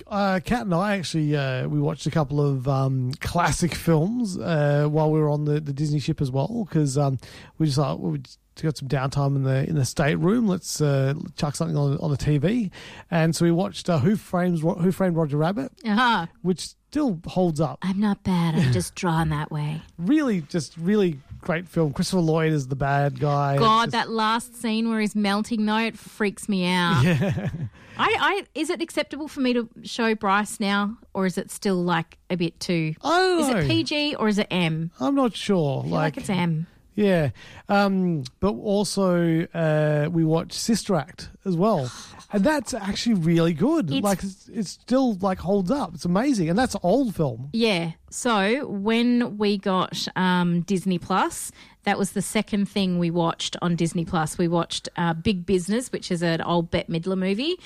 [0.06, 4.86] uh, Kat and I actually uh, we watched a couple of um, classic films uh,
[4.90, 7.18] while we were on the, the Disney ship as well because um,
[7.58, 8.20] we just thought we
[8.62, 10.46] got some downtime in the in the stateroom.
[10.48, 12.70] Let's uh, chuck something on on the TV,
[13.10, 16.26] and so we watched uh, Who Frames Who Framed Roger Rabbit, Uh-huh.
[16.42, 17.78] which still holds up.
[17.82, 18.54] I'm not bad.
[18.54, 19.82] I'm just drawn that way.
[19.98, 21.92] Really, just really great film.
[21.92, 23.56] Christopher Lloyd is the bad guy.
[23.56, 27.02] God, It's that last scene where he's melting though, it freaks me out.
[27.04, 27.48] yeah.
[27.98, 31.82] I, I is it acceptable for me to show Bryce now, or is it still
[31.82, 32.94] like a bit too?
[33.02, 34.90] Don't Is it PG or is it M?
[35.00, 35.80] I'm not sure.
[35.80, 36.66] I feel like, it's M.
[36.94, 37.30] Yeah,
[37.68, 41.90] um, but also uh, we watched Sister Act as well,
[42.36, 43.90] and that's actually really good.
[43.90, 44.22] It's- like
[44.52, 45.94] it's still like holds up.
[45.94, 47.48] It's amazing, and that's an old film.
[47.52, 47.92] Yeah.
[48.10, 51.50] So when we got um, Disney Plus,
[51.84, 54.38] that was the second thing we watched on Disney Plus.
[54.38, 57.56] We watched uh, Big Business, which is an old Bette Midler movie,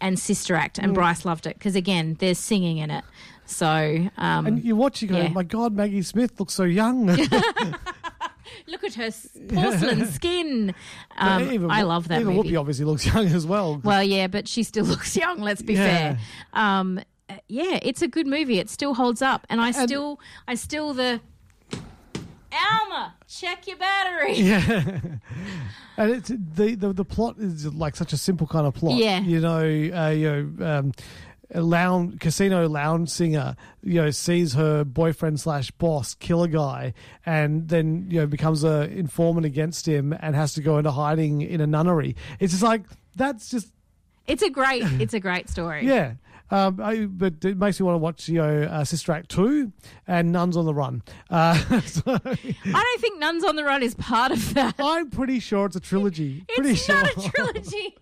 [0.00, 0.78] and Sister Act.
[0.78, 0.94] And Mm.
[0.94, 3.04] Bryce loved it because again, there's singing in it.
[3.46, 5.28] So um, And you watch, you go, yeah.
[5.28, 7.06] "My God, Maggie Smith looks so young."
[8.66, 9.10] look at her
[9.48, 10.74] porcelain skin.
[11.16, 12.50] Um, Even I love that Even movie.
[12.50, 13.80] Whoopi obviously looks young as well.
[13.82, 15.40] Well, yeah, but she still looks young.
[15.40, 15.84] Let's be Yeah.
[16.14, 16.18] fair.
[16.52, 18.58] Um, uh, yeah, it's a good movie.
[18.58, 20.18] It still holds up, and I still,
[20.48, 21.20] I still the.
[22.52, 24.34] Alma, check your battery.
[24.34, 24.98] Yeah,
[25.96, 28.96] and it's the, the the plot is like such a simple kind of plot.
[28.98, 29.20] Yeah.
[29.20, 30.92] you know, uh, you know, um,
[31.54, 36.94] lounge casino lounge singer, you know, sees her boyfriend slash boss kill a guy,
[37.26, 41.42] and then you know becomes a informant against him and has to go into hiding
[41.42, 42.14] in a nunnery.
[42.38, 42.82] It's just like
[43.16, 43.72] that's just
[44.26, 45.86] It's a great, it's a great story.
[45.86, 46.14] yeah.
[46.52, 49.70] Um, I, but it makes me want to watch, you know, uh, Sister Act two
[50.08, 51.00] and Nuns on the Run.
[51.30, 52.18] Uh, so I
[52.64, 54.74] don't think Nuns on the Run is part of that.
[54.80, 56.44] I'm pretty sure it's a trilogy.
[56.48, 56.96] It's pretty sure.
[56.96, 57.96] not a trilogy.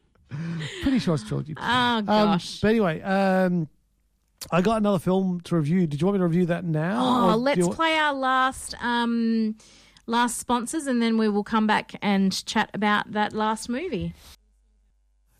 [0.82, 1.54] Pretty sure it's a trilogy.
[1.58, 2.60] Oh Um, gosh.
[2.60, 3.68] but anyway, um,
[4.50, 5.86] I got another film to review.
[5.86, 7.32] Did you want me to review that now?
[7.32, 9.56] oh, let's you- play our last, um,
[10.06, 14.14] last sponsors, and then we will come back and chat about that last movie.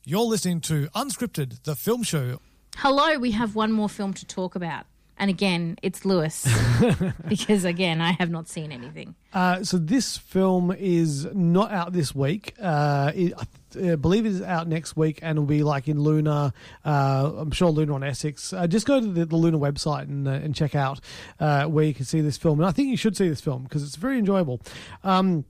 [0.04, 2.40] You're listening to Unscripted, the film show.
[2.76, 4.86] Hello, we have one more film to talk about.
[5.18, 6.46] And again, it's Lewis.
[7.28, 9.16] because again, I have not seen anything.
[9.32, 12.54] Uh, so this film is not out this week.
[12.60, 13.34] Uh, it,
[13.76, 16.52] I believe it is out next week and will be like in Luna.
[16.84, 18.56] Uh, I'm sure Luna on SX.
[18.56, 21.00] Uh, just go to the, the Luna website and, uh, and check out
[21.40, 22.60] uh, where you can see this film.
[22.60, 24.60] And I think you should see this film because it's very enjoyable.
[25.02, 25.44] Um,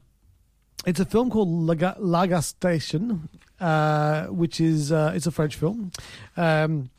[0.86, 3.28] it's a film called Laga, Laga Station,
[3.60, 5.92] uh, which is uh, it's a French film.
[6.36, 6.90] Um,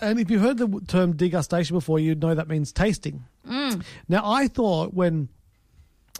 [0.00, 3.24] and if you heard the term degustation before, you'd know that means tasting.
[3.46, 3.82] Mm.
[4.08, 5.28] Now, I thought when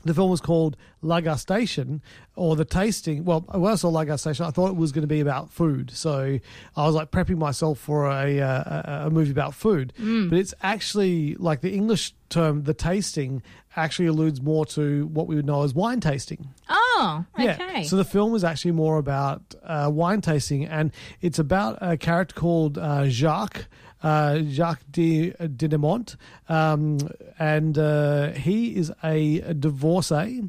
[0.05, 2.01] the film was called La Dégustation
[2.37, 3.25] or the tasting.
[3.25, 5.91] Well, when I saw La Dégustation, I thought it was going to be about food.
[5.91, 6.39] So
[6.77, 9.93] I was like prepping myself for a uh, a, a movie about food.
[10.01, 10.31] Mm.
[10.31, 13.43] But it's actually like the English term, the tasting,
[13.77, 16.49] actually alludes more to what we would know as wine tasting.
[16.69, 17.57] Oh, okay.
[17.59, 17.83] Yeah.
[17.83, 22.35] So the film is actually more about uh, wine tasting, and it's about a character
[22.35, 23.67] called uh, Jacques.
[24.05, 26.17] Uh, Jacques de Dinamont,
[26.51, 26.99] um,
[27.39, 30.43] and uh, he is a, divorcee,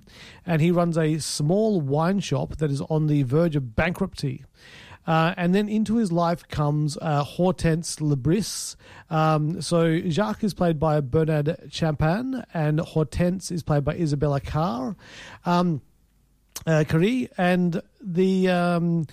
[0.45, 4.43] and he runs a small wine shop that is on the verge of bankruptcy.
[5.07, 8.75] Uh, and then into his life comes uh, Hortense Lebris.
[9.09, 14.97] Um, so Jacques is played by Bernard Campan, and Hortense is played by Isabella Carr.
[15.45, 15.81] Um,
[16.65, 19.05] uh, Carré, and the um,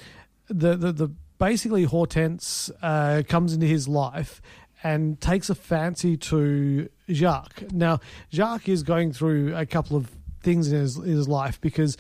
[0.49, 1.09] the the, the
[1.43, 4.41] basically Hortense uh, comes into his life
[4.85, 7.65] and takes a fancy to Jacques.
[7.73, 7.99] Now
[8.33, 10.09] Jacques is going through a couple of
[10.41, 11.97] things in his, his life because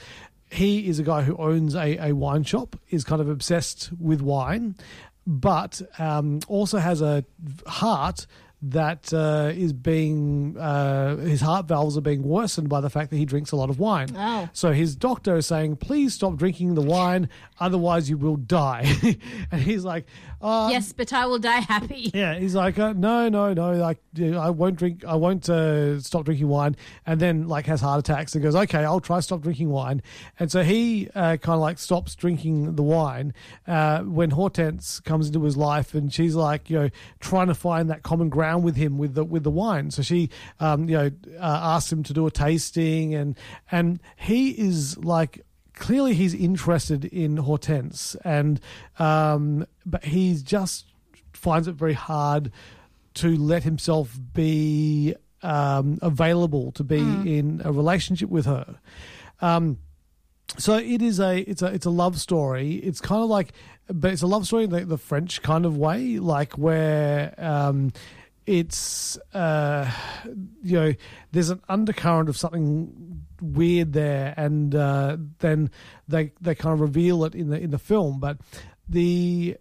[0.48, 4.20] he is a guy who owns a, a wine shop, is kind of obsessed with
[4.20, 4.76] wine,
[5.26, 7.24] but um, also has a
[7.66, 8.28] heart
[8.62, 13.16] that uh, is being uh, his heart valves are being worsened by the fact that
[13.16, 14.08] he drinks a lot of wine.
[14.16, 14.48] Oh.
[14.52, 18.90] So his doctor is saying, "Please stop drinking the wine, otherwise you will die."
[19.50, 20.06] and he's like,
[20.42, 22.10] uh, yes, but I will die happy.
[22.14, 26.24] yeah, he's like, uh, no, no, no, like I won't drink, I won't uh, stop
[26.24, 26.76] drinking wine,
[27.06, 30.02] and then like has heart attacks and goes, okay, I'll try stop drinking wine,
[30.38, 33.34] and so he uh, kind of like stops drinking the wine
[33.66, 36.90] uh, when Hortense comes into his life, and she's like, you know,
[37.20, 39.90] trying to find that common ground with him with the with the wine.
[39.90, 43.38] So she, um, you know, uh, asks him to do a tasting, and
[43.70, 48.60] and he is like clearly he's interested in Hortense, and
[48.98, 50.86] um, but he just
[51.32, 52.52] finds it very hard
[53.14, 58.78] to let himself be um, available to be in a relationship with her.
[59.40, 59.78] Um,
[60.58, 62.74] so it is a it's a it's a love story.
[62.76, 63.52] It's kind of like,
[63.88, 67.34] but it's a love story in the, the French kind of way, like where.
[67.38, 67.92] Um,
[68.44, 69.88] it's uh,
[70.62, 70.94] you know
[71.30, 73.11] there's an undercurrent of something
[73.42, 75.70] weird there, and uh, then
[76.08, 78.20] they they kind of reveal it in the in the film.
[78.20, 78.38] But
[78.88, 79.56] the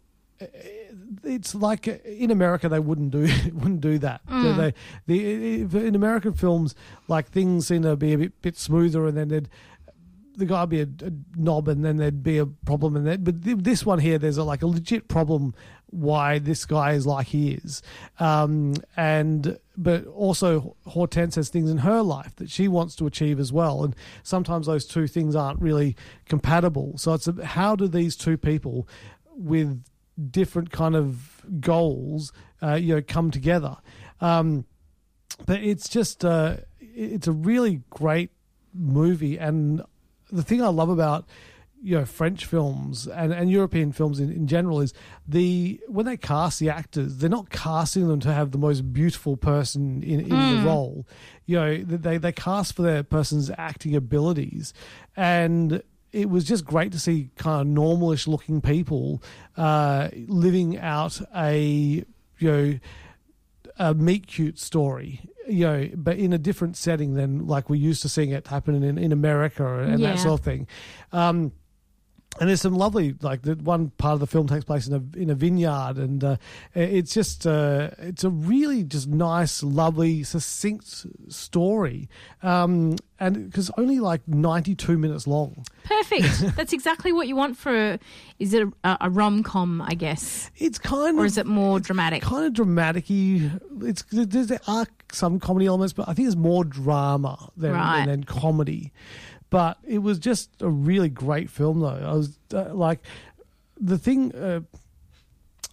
[1.24, 3.22] it's like in America they wouldn't do
[3.54, 4.26] wouldn't do that.
[4.28, 4.74] Mm.
[5.08, 6.76] They, the in American films,
[7.08, 9.50] like things seem to be a bit, bit smoother, and then they'd
[10.36, 13.24] the guy would be a, a knob, and then there'd be a problem, and then
[13.24, 15.54] but th- this one here, there's a, like a legit problem
[15.88, 17.82] why this guy is like he is,
[18.20, 23.40] um, and but also Hortense has things in her life that she wants to achieve
[23.40, 26.98] as well, and sometimes those two things aren't really compatible.
[26.98, 28.88] So it's a, how do these two people
[29.36, 29.84] with
[30.30, 33.76] different kind of goals, uh, you know, come together?
[34.22, 34.66] Um,
[35.46, 38.32] but it's just uh, it's a really great
[38.74, 39.82] movie, and
[40.32, 41.26] the thing I love about
[41.84, 44.94] you know French films and, and European films in, in general is
[45.28, 49.36] the when they cast the actors, they're not casting them to have the most beautiful
[49.36, 50.62] person in, in Mm.
[50.62, 51.08] the role.
[51.48, 54.74] You know, they they cast for their person's acting abilities,
[55.18, 55.82] and
[56.14, 59.24] it was just great to see kind of normalish looking people
[59.58, 62.04] uh, living out a
[62.38, 62.80] you know
[63.80, 68.02] a meet cute story, you know, but in a different setting than like we're used
[68.04, 70.12] to seeing it happen in, in America and Yeah.
[70.12, 70.68] that sort of thing.
[71.12, 71.52] Um,
[72.42, 75.18] and there's some lovely, like the one part of the film takes place in a
[75.18, 76.36] in a vineyard, and uh,
[76.74, 82.10] it's just uh, it's a really just nice, lovely, succinct story,
[82.42, 85.64] um, and because only like 92 minutes long.
[85.84, 86.56] Perfect.
[86.58, 88.00] That's exactly what you want for.
[88.40, 89.80] Is it a, a rom com?
[89.84, 90.50] I guess.
[90.58, 92.24] It's kind or of is it more dramatic?
[92.24, 93.52] kind of dramatic-y.
[93.82, 98.00] It's there are some comedy elements, but I think it's more drama than, Right.
[98.00, 98.92] than, than comedy.
[99.52, 101.88] But it was just a really great film, though.
[101.90, 103.00] I was uh, like,
[103.80, 104.62] the thing uh,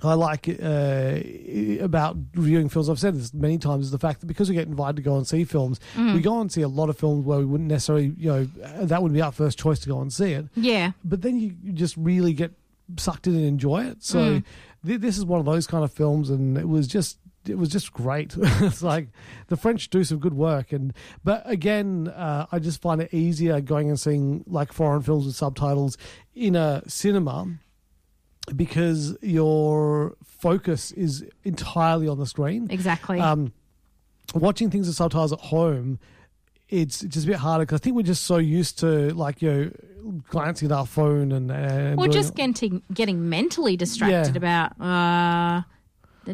[0.03, 1.20] I like uh,
[1.81, 2.89] about reviewing films.
[2.91, 5.16] I've said this many times is the fact that because we get invited to go
[5.16, 6.14] and see films, Mm.
[6.14, 8.45] we go and see a lot of films where we wouldn't necessarily, you know,
[8.85, 10.93] that would be our first choice to go and see it Yeah.
[11.05, 12.53] but then you, you just really get
[12.97, 14.03] sucked in and enjoy it.
[14.03, 14.45] So Mm.
[14.87, 17.18] th- this is one of those kind of films, and it was just
[17.49, 18.34] it was just great.
[18.38, 19.09] it's like
[19.49, 20.92] the French do some good work, and
[21.24, 25.36] but again, uh, I just find it easier going and seeing like foreign films with
[25.36, 25.96] subtitles
[26.34, 27.46] in a cinema
[28.55, 32.66] because your focus is entirely on the screen.
[32.70, 33.20] Exactly.
[33.20, 33.53] Um,
[34.34, 35.99] watching things with subtitles at home,
[36.68, 39.42] it's it's just a bit harder because I think we're just so used to like
[39.42, 44.38] you know glancing at our phone and and or just getting getting mentally distracted Yeah.
[44.38, 45.62] about uh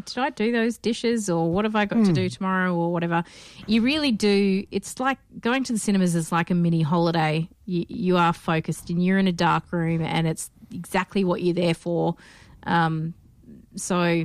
[0.00, 3.24] did I do those dishes or what have I got to do tomorrow or whatever?
[3.66, 4.64] You really do.
[4.70, 7.48] It's like going to the cinemas is like a mini holiday.
[7.66, 11.54] You, you are focused and you're in a dark room and it's exactly what you're
[11.54, 12.16] there for.
[12.64, 13.14] Um,
[13.76, 14.24] so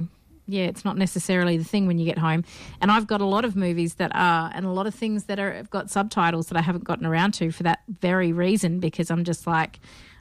[0.49, 2.43] yeah, it's not necessarily the thing when you get home.
[2.82, 5.39] And I've got a lot of movies that are, and a lot of things that
[5.39, 9.11] are have got subtitles that I haven't gotten around to for that very reason because
[9.11, 9.80] I'm just like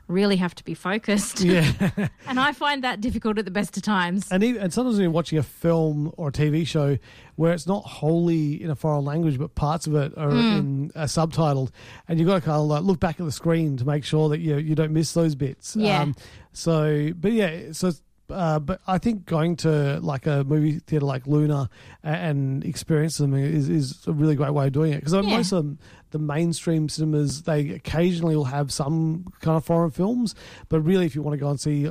[0.09, 1.41] really have to be focused.
[1.41, 1.71] Yeah.
[2.27, 4.27] and I find that difficult at the best of times.
[4.31, 6.99] And, even, and sometimes when you're watching a film or a TV show
[7.37, 10.59] where it's not wholly in a foreign language, but parts of it are Mm.
[10.59, 11.71] in uh, subtitled,
[12.09, 14.29] and you've got to kind of like look back at the screen to make sure
[14.31, 15.77] that you you don't miss those bits.
[15.77, 16.07] Yeah.
[16.53, 17.93] so, but yeah, so.
[18.31, 21.71] Uh, but I think going to like a movie theater like Luna
[22.03, 25.23] and experience them is, is a really great way of doing it because Yeah.
[25.23, 25.79] most of them,
[26.11, 30.35] the mainstream cinemas they occasionally will have some kind of foreign films,
[30.69, 31.91] but really if you want to go and see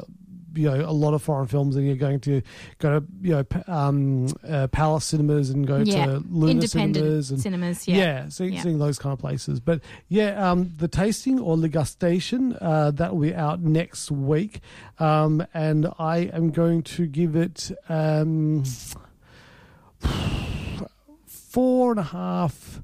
[0.57, 2.41] you know a lot of foreign films and you're going to
[2.79, 6.05] go to you know um, uh, Palace cinemas and go Yeah.
[6.05, 8.27] to Luna cinemas and cinemas, yeah.
[8.29, 8.61] seeing, Yeah.
[8.63, 9.59] seeing those kind of places.
[9.59, 14.61] But yeah, um, the tasting or degustation uh, that will be out next week,
[14.99, 17.71] um, and I am going to give it.
[17.89, 18.63] Um,
[21.25, 22.81] Four and a half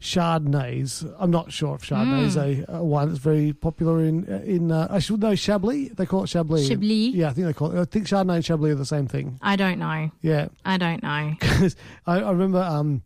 [0.00, 1.04] Chardonnays.
[1.18, 2.68] I'm not sure if Chardonnay is Mm.
[2.68, 4.70] a, a wine that's very popular in in.
[4.70, 5.90] Uh, I should know Chablis.
[5.96, 6.68] They call it Chablis.
[6.68, 7.14] Chablis?
[7.14, 7.80] Yeah, I think they call it.
[7.80, 9.38] I think Chardonnay and Chablis are the same thing.
[9.42, 10.10] I don't know.
[10.22, 11.34] Yeah, I don't know.
[11.40, 11.76] 'Cause
[12.06, 12.62] I, I remember.
[12.62, 13.02] Um,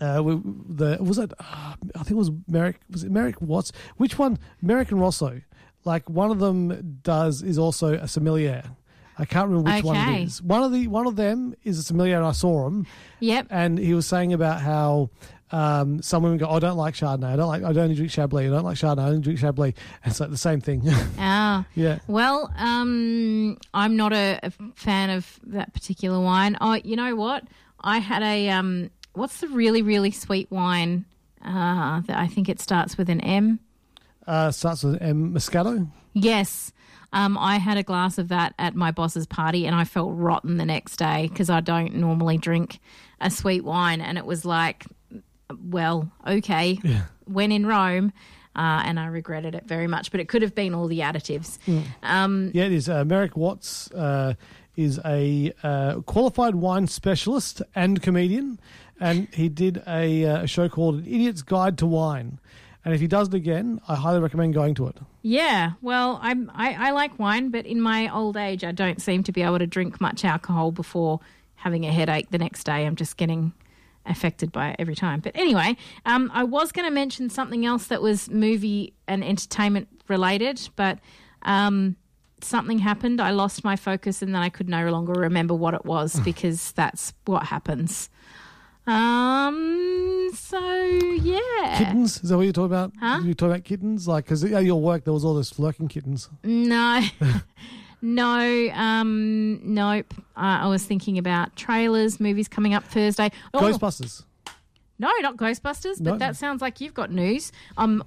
[0.00, 1.32] uh, we, the was it?
[1.38, 2.80] Uh, I think it was Merrick.
[2.90, 3.72] Was it Merrick Watts?
[3.96, 4.38] Which one?
[4.60, 5.40] Merrick and Rosso.
[5.84, 8.62] Like one of them does is also a sommelier.
[9.18, 10.22] I can't remember which one Okay.
[10.22, 10.42] it is.
[10.42, 12.86] One of the one of them is a sommelier, and I saw him.
[13.20, 13.48] Yep.
[13.50, 15.10] And he was saying about how
[15.52, 17.32] um, some women go, "I don't like Chardonnay.
[17.32, 17.62] I don't like.
[17.62, 18.46] I don't drink Chablis.
[18.46, 19.04] I don't like Chardonnay.
[19.04, 19.74] I don't drink Chablis."
[20.04, 20.82] It's like the same thing.
[21.18, 21.64] Ah.
[21.74, 21.98] yeah.
[22.08, 26.56] Well, um, I'm not a, a fan of that particular wine.
[26.60, 27.44] Oh, you know what?
[27.80, 31.04] I had a um, what's the really really sweet wine?
[31.44, 33.58] Uh, that I think it starts with an M.
[34.26, 35.34] Uh, starts with M.
[35.34, 35.88] Moscato.
[36.14, 36.72] Yes.
[37.12, 40.56] Um, I had a glass of that at my boss's party and I felt rotten
[40.56, 42.78] the next day because I don't normally drink
[43.20, 44.00] a sweet wine.
[44.00, 44.86] And it was like,
[45.60, 46.78] well, okay,
[47.26, 48.12] when in Rome.
[48.54, 51.56] Uh, and I regretted it very much, but it could have been all the additives.
[52.02, 52.86] Um, Yeah, it is.
[52.86, 54.34] Uh, Merrick Watts uh,
[54.76, 58.60] is a uh, qualified wine specialist and comedian,
[59.00, 62.40] and he did a, uh, a show called An Idiot's Guide to Wine.
[62.84, 64.96] And if he does it again, I highly recommend going to it.
[65.22, 69.22] Yeah, well, I'm I, I like wine, but in my old age, I don't seem
[69.22, 71.20] to be able to drink much alcohol before
[71.54, 72.84] having a headache the next day.
[72.84, 73.52] I'm just getting
[74.06, 75.20] affected by it every time.
[75.20, 75.76] But anyway,
[76.06, 80.98] um, I was going to mention something else that was movie and entertainment related, but
[81.42, 81.96] um,
[82.40, 83.20] something happened.
[83.20, 86.72] I lost my focus, and then I could no longer remember what it was because
[86.72, 88.08] that's what happens.
[88.86, 90.30] Um.
[90.34, 91.78] So yeah.
[91.78, 92.22] Kittens?
[92.22, 92.92] Is that what you're talking about?
[92.98, 93.20] Huh?
[93.22, 94.08] You're talking about kittens?
[94.08, 96.28] Like, because at your work, there was all those lurking kittens.
[96.42, 97.00] No,
[98.02, 100.12] no, um, nope.
[100.36, 103.30] Uh, I was thinking about trailers, movies coming up Thursday.
[103.54, 104.24] Oh, Ghostbusters.
[104.98, 105.96] No, not Ghostbusters.
[106.02, 106.18] But No.
[106.18, 107.50] that sounds like you've got news.
[107.76, 108.04] Um,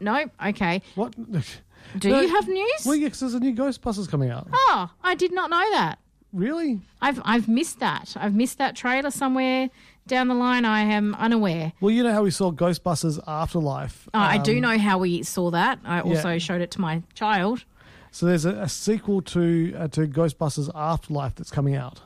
[0.00, 0.82] no, okay.
[0.94, 1.14] What?
[1.98, 2.82] Do No, you have news?
[2.84, 4.46] Well, yeah, 'cause there's a new Ghostbusters coming out.
[4.52, 5.98] Oh, I did not know that.
[6.32, 6.80] Really?
[7.00, 8.14] I've I've missed that.
[8.18, 9.70] I've missed that trailer somewhere
[10.06, 10.66] down the line.
[10.66, 11.72] I am unaware.
[11.80, 14.08] Well, you know how we saw Ghostbusters Afterlife?
[14.12, 15.78] Uh, I do Um, know how we saw that.
[15.84, 16.38] I also yeah.
[16.38, 17.64] showed it to my child.
[18.10, 22.00] So there's a, a sequel to uh, to Ghostbusters Afterlife that's coming out.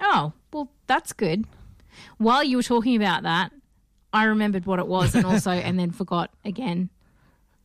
[0.00, 1.44] Oh, well, that's good.
[2.18, 3.52] While you were talking about that,
[4.12, 6.90] I remembered what it was and also, and then forgot again.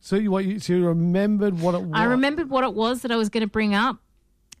[0.00, 1.92] So you, what you, so you remembered what it was?
[1.94, 3.96] I remembered what it was that I was going to bring up,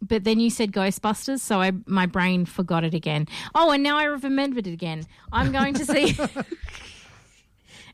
[0.02, 3.28] but then you said Ghostbusters, so I my brain forgot it again.
[3.54, 5.04] Oh, and now I remembered it again.
[5.32, 6.18] I'm going to see.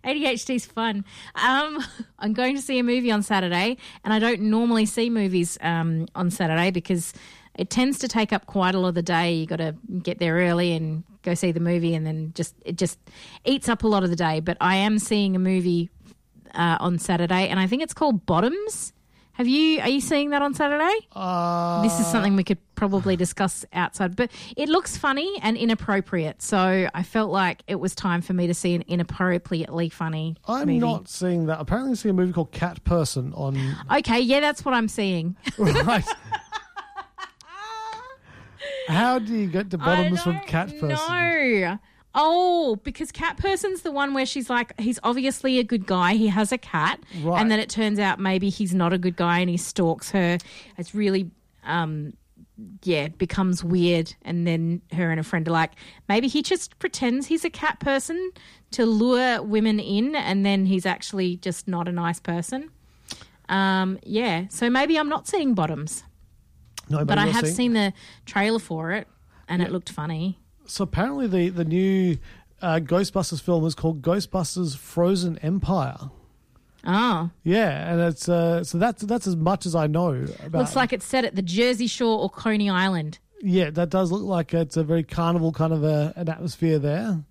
[0.05, 1.05] ADHD's fun.
[1.35, 1.85] Um,
[2.19, 6.07] I'm going to see a movie on Saturday, and I don't normally see movies um,
[6.15, 7.13] on Saturday because
[7.55, 9.33] it tends to take up quite a lot of the day.
[9.33, 12.77] You got to get there early and go see the movie, and then just it
[12.77, 12.99] just
[13.45, 14.41] eats up a lot of the day.
[14.41, 15.91] But I am seeing a movie
[16.55, 18.93] uh, on Saturday, and I think it's called Bottoms.
[19.35, 19.81] Have you?
[19.81, 20.95] Are you seeing that on Saturday?
[21.13, 26.43] Uh, this is something we could probably discuss outside, but it looks funny and inappropriate.
[26.43, 30.67] So I felt like it was time for me to see an inappropriately funny I'm
[30.67, 30.79] movie.
[30.81, 31.61] not seeing that.
[31.61, 33.53] Apparently, I'm seeing a movie called Cat Person on.
[33.99, 35.37] Okay, yeah, that's what I'm seeing.
[35.59, 36.05] right.
[38.89, 40.89] How do you get to bottoms from Cat Person?
[40.89, 41.79] No.
[42.15, 46.15] Oh, because cat person's the one where she's like, he's obviously a good guy.
[46.15, 47.41] He has a cat, Right.
[47.41, 50.37] and then it turns out maybe he's not a good guy and he stalks her.
[50.77, 51.31] It's really
[51.65, 52.13] um,
[52.83, 54.15] yeah, becomes weird.
[54.23, 55.73] And then her and a friend are like,
[56.09, 58.31] maybe he just pretends he's a cat person
[58.73, 62.71] to lure women in, and then he's actually just not a nice person.
[63.49, 66.05] Um, yeah, so maybe I'm not seeing bottoms,
[66.89, 67.93] No, but I have seeing- seen the
[68.27, 69.09] trailer for it,
[69.49, 70.39] and it looked funny.
[70.67, 72.19] So apparently, the the new
[72.61, 75.97] uh, Ghostbusters film is called Ghostbusters: Frozen Empire.
[76.85, 80.61] Oh, Yeah, and it's uh, so that's that's as much as I know about.
[80.61, 83.21] looks like it's set at the Jersey Shore or Coney Island.
[83.41, 87.23] yeah, that does look like it's a very carnival kind of a, an atmosphere there.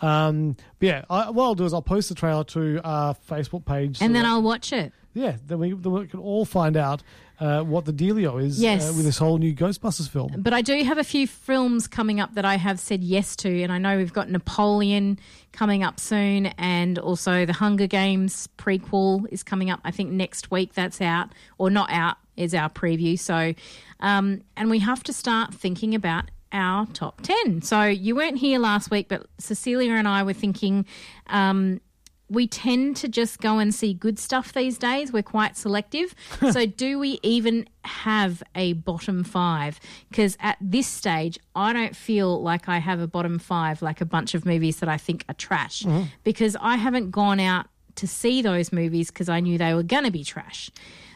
[0.00, 3.64] Um, but yeah, I, what I'll do is I'll post the trailer to our Facebook
[3.66, 4.92] page, so And then that- I'll watch it.
[5.14, 7.02] yeah, then we, then we can all find out
[7.38, 8.88] uh, what the dealio is Yes.
[8.88, 10.34] uh, with this whole new Ghostbusters film.
[10.38, 13.62] But I do have a few films coming up that I have said yes to,
[13.62, 15.18] and I know we've got Napoleon
[15.52, 19.80] coming up soon, and also the Hunger Games prequel is coming up.
[19.84, 23.18] I think next week that's out, or not out, is our preview.
[23.18, 23.54] So,
[24.00, 27.60] um, and we have to start thinking about our top ten.
[27.62, 30.86] So you weren't here last week, but Cecilia and I were thinking.
[31.28, 31.80] Um,
[32.28, 35.12] we tend to just go and see good stuff these days.
[35.12, 36.14] We're quite selective.
[36.50, 39.78] so, do we even have a bottom five?
[40.10, 44.06] Because at this stage, I don't feel like I have a bottom five, like a
[44.06, 46.04] bunch of movies that I think are trash, mm-hmm.
[46.24, 47.66] because I haven't gone out
[47.96, 50.70] to see those movies because I knew they were going to be trash.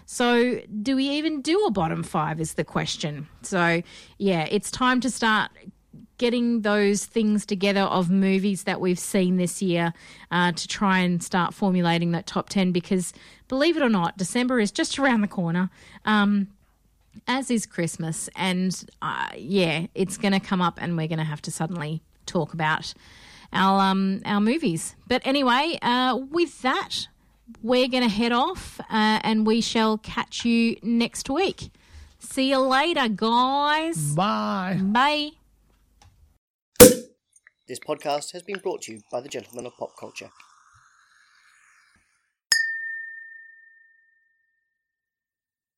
[0.06, 2.40] So, do we even do a bottom five?
[2.40, 3.28] Is the question.
[3.42, 3.82] So,
[4.18, 5.50] yeah, it's time to start
[6.20, 9.94] getting those things together of movies that we've seen this year
[10.30, 13.14] uh, to try and start formulating that top 10 because
[13.48, 15.70] believe it or not december is just around the corner
[16.04, 16.46] um,
[17.26, 18.28] as is christmas.
[18.36, 22.02] And uh, yeah it's going to come up and we're going to have to suddenly
[22.26, 22.92] talk about
[23.54, 24.94] our um, our movies.
[25.08, 27.08] But anyway uh, with that
[27.62, 31.70] we're going to head off uh, and we shall catch you next week.
[32.18, 34.14] See you later guys.
[34.14, 34.78] Bye.
[34.82, 35.30] bye
[37.70, 40.30] This podcast has been brought to you by the Gentlemen of Pop Culture.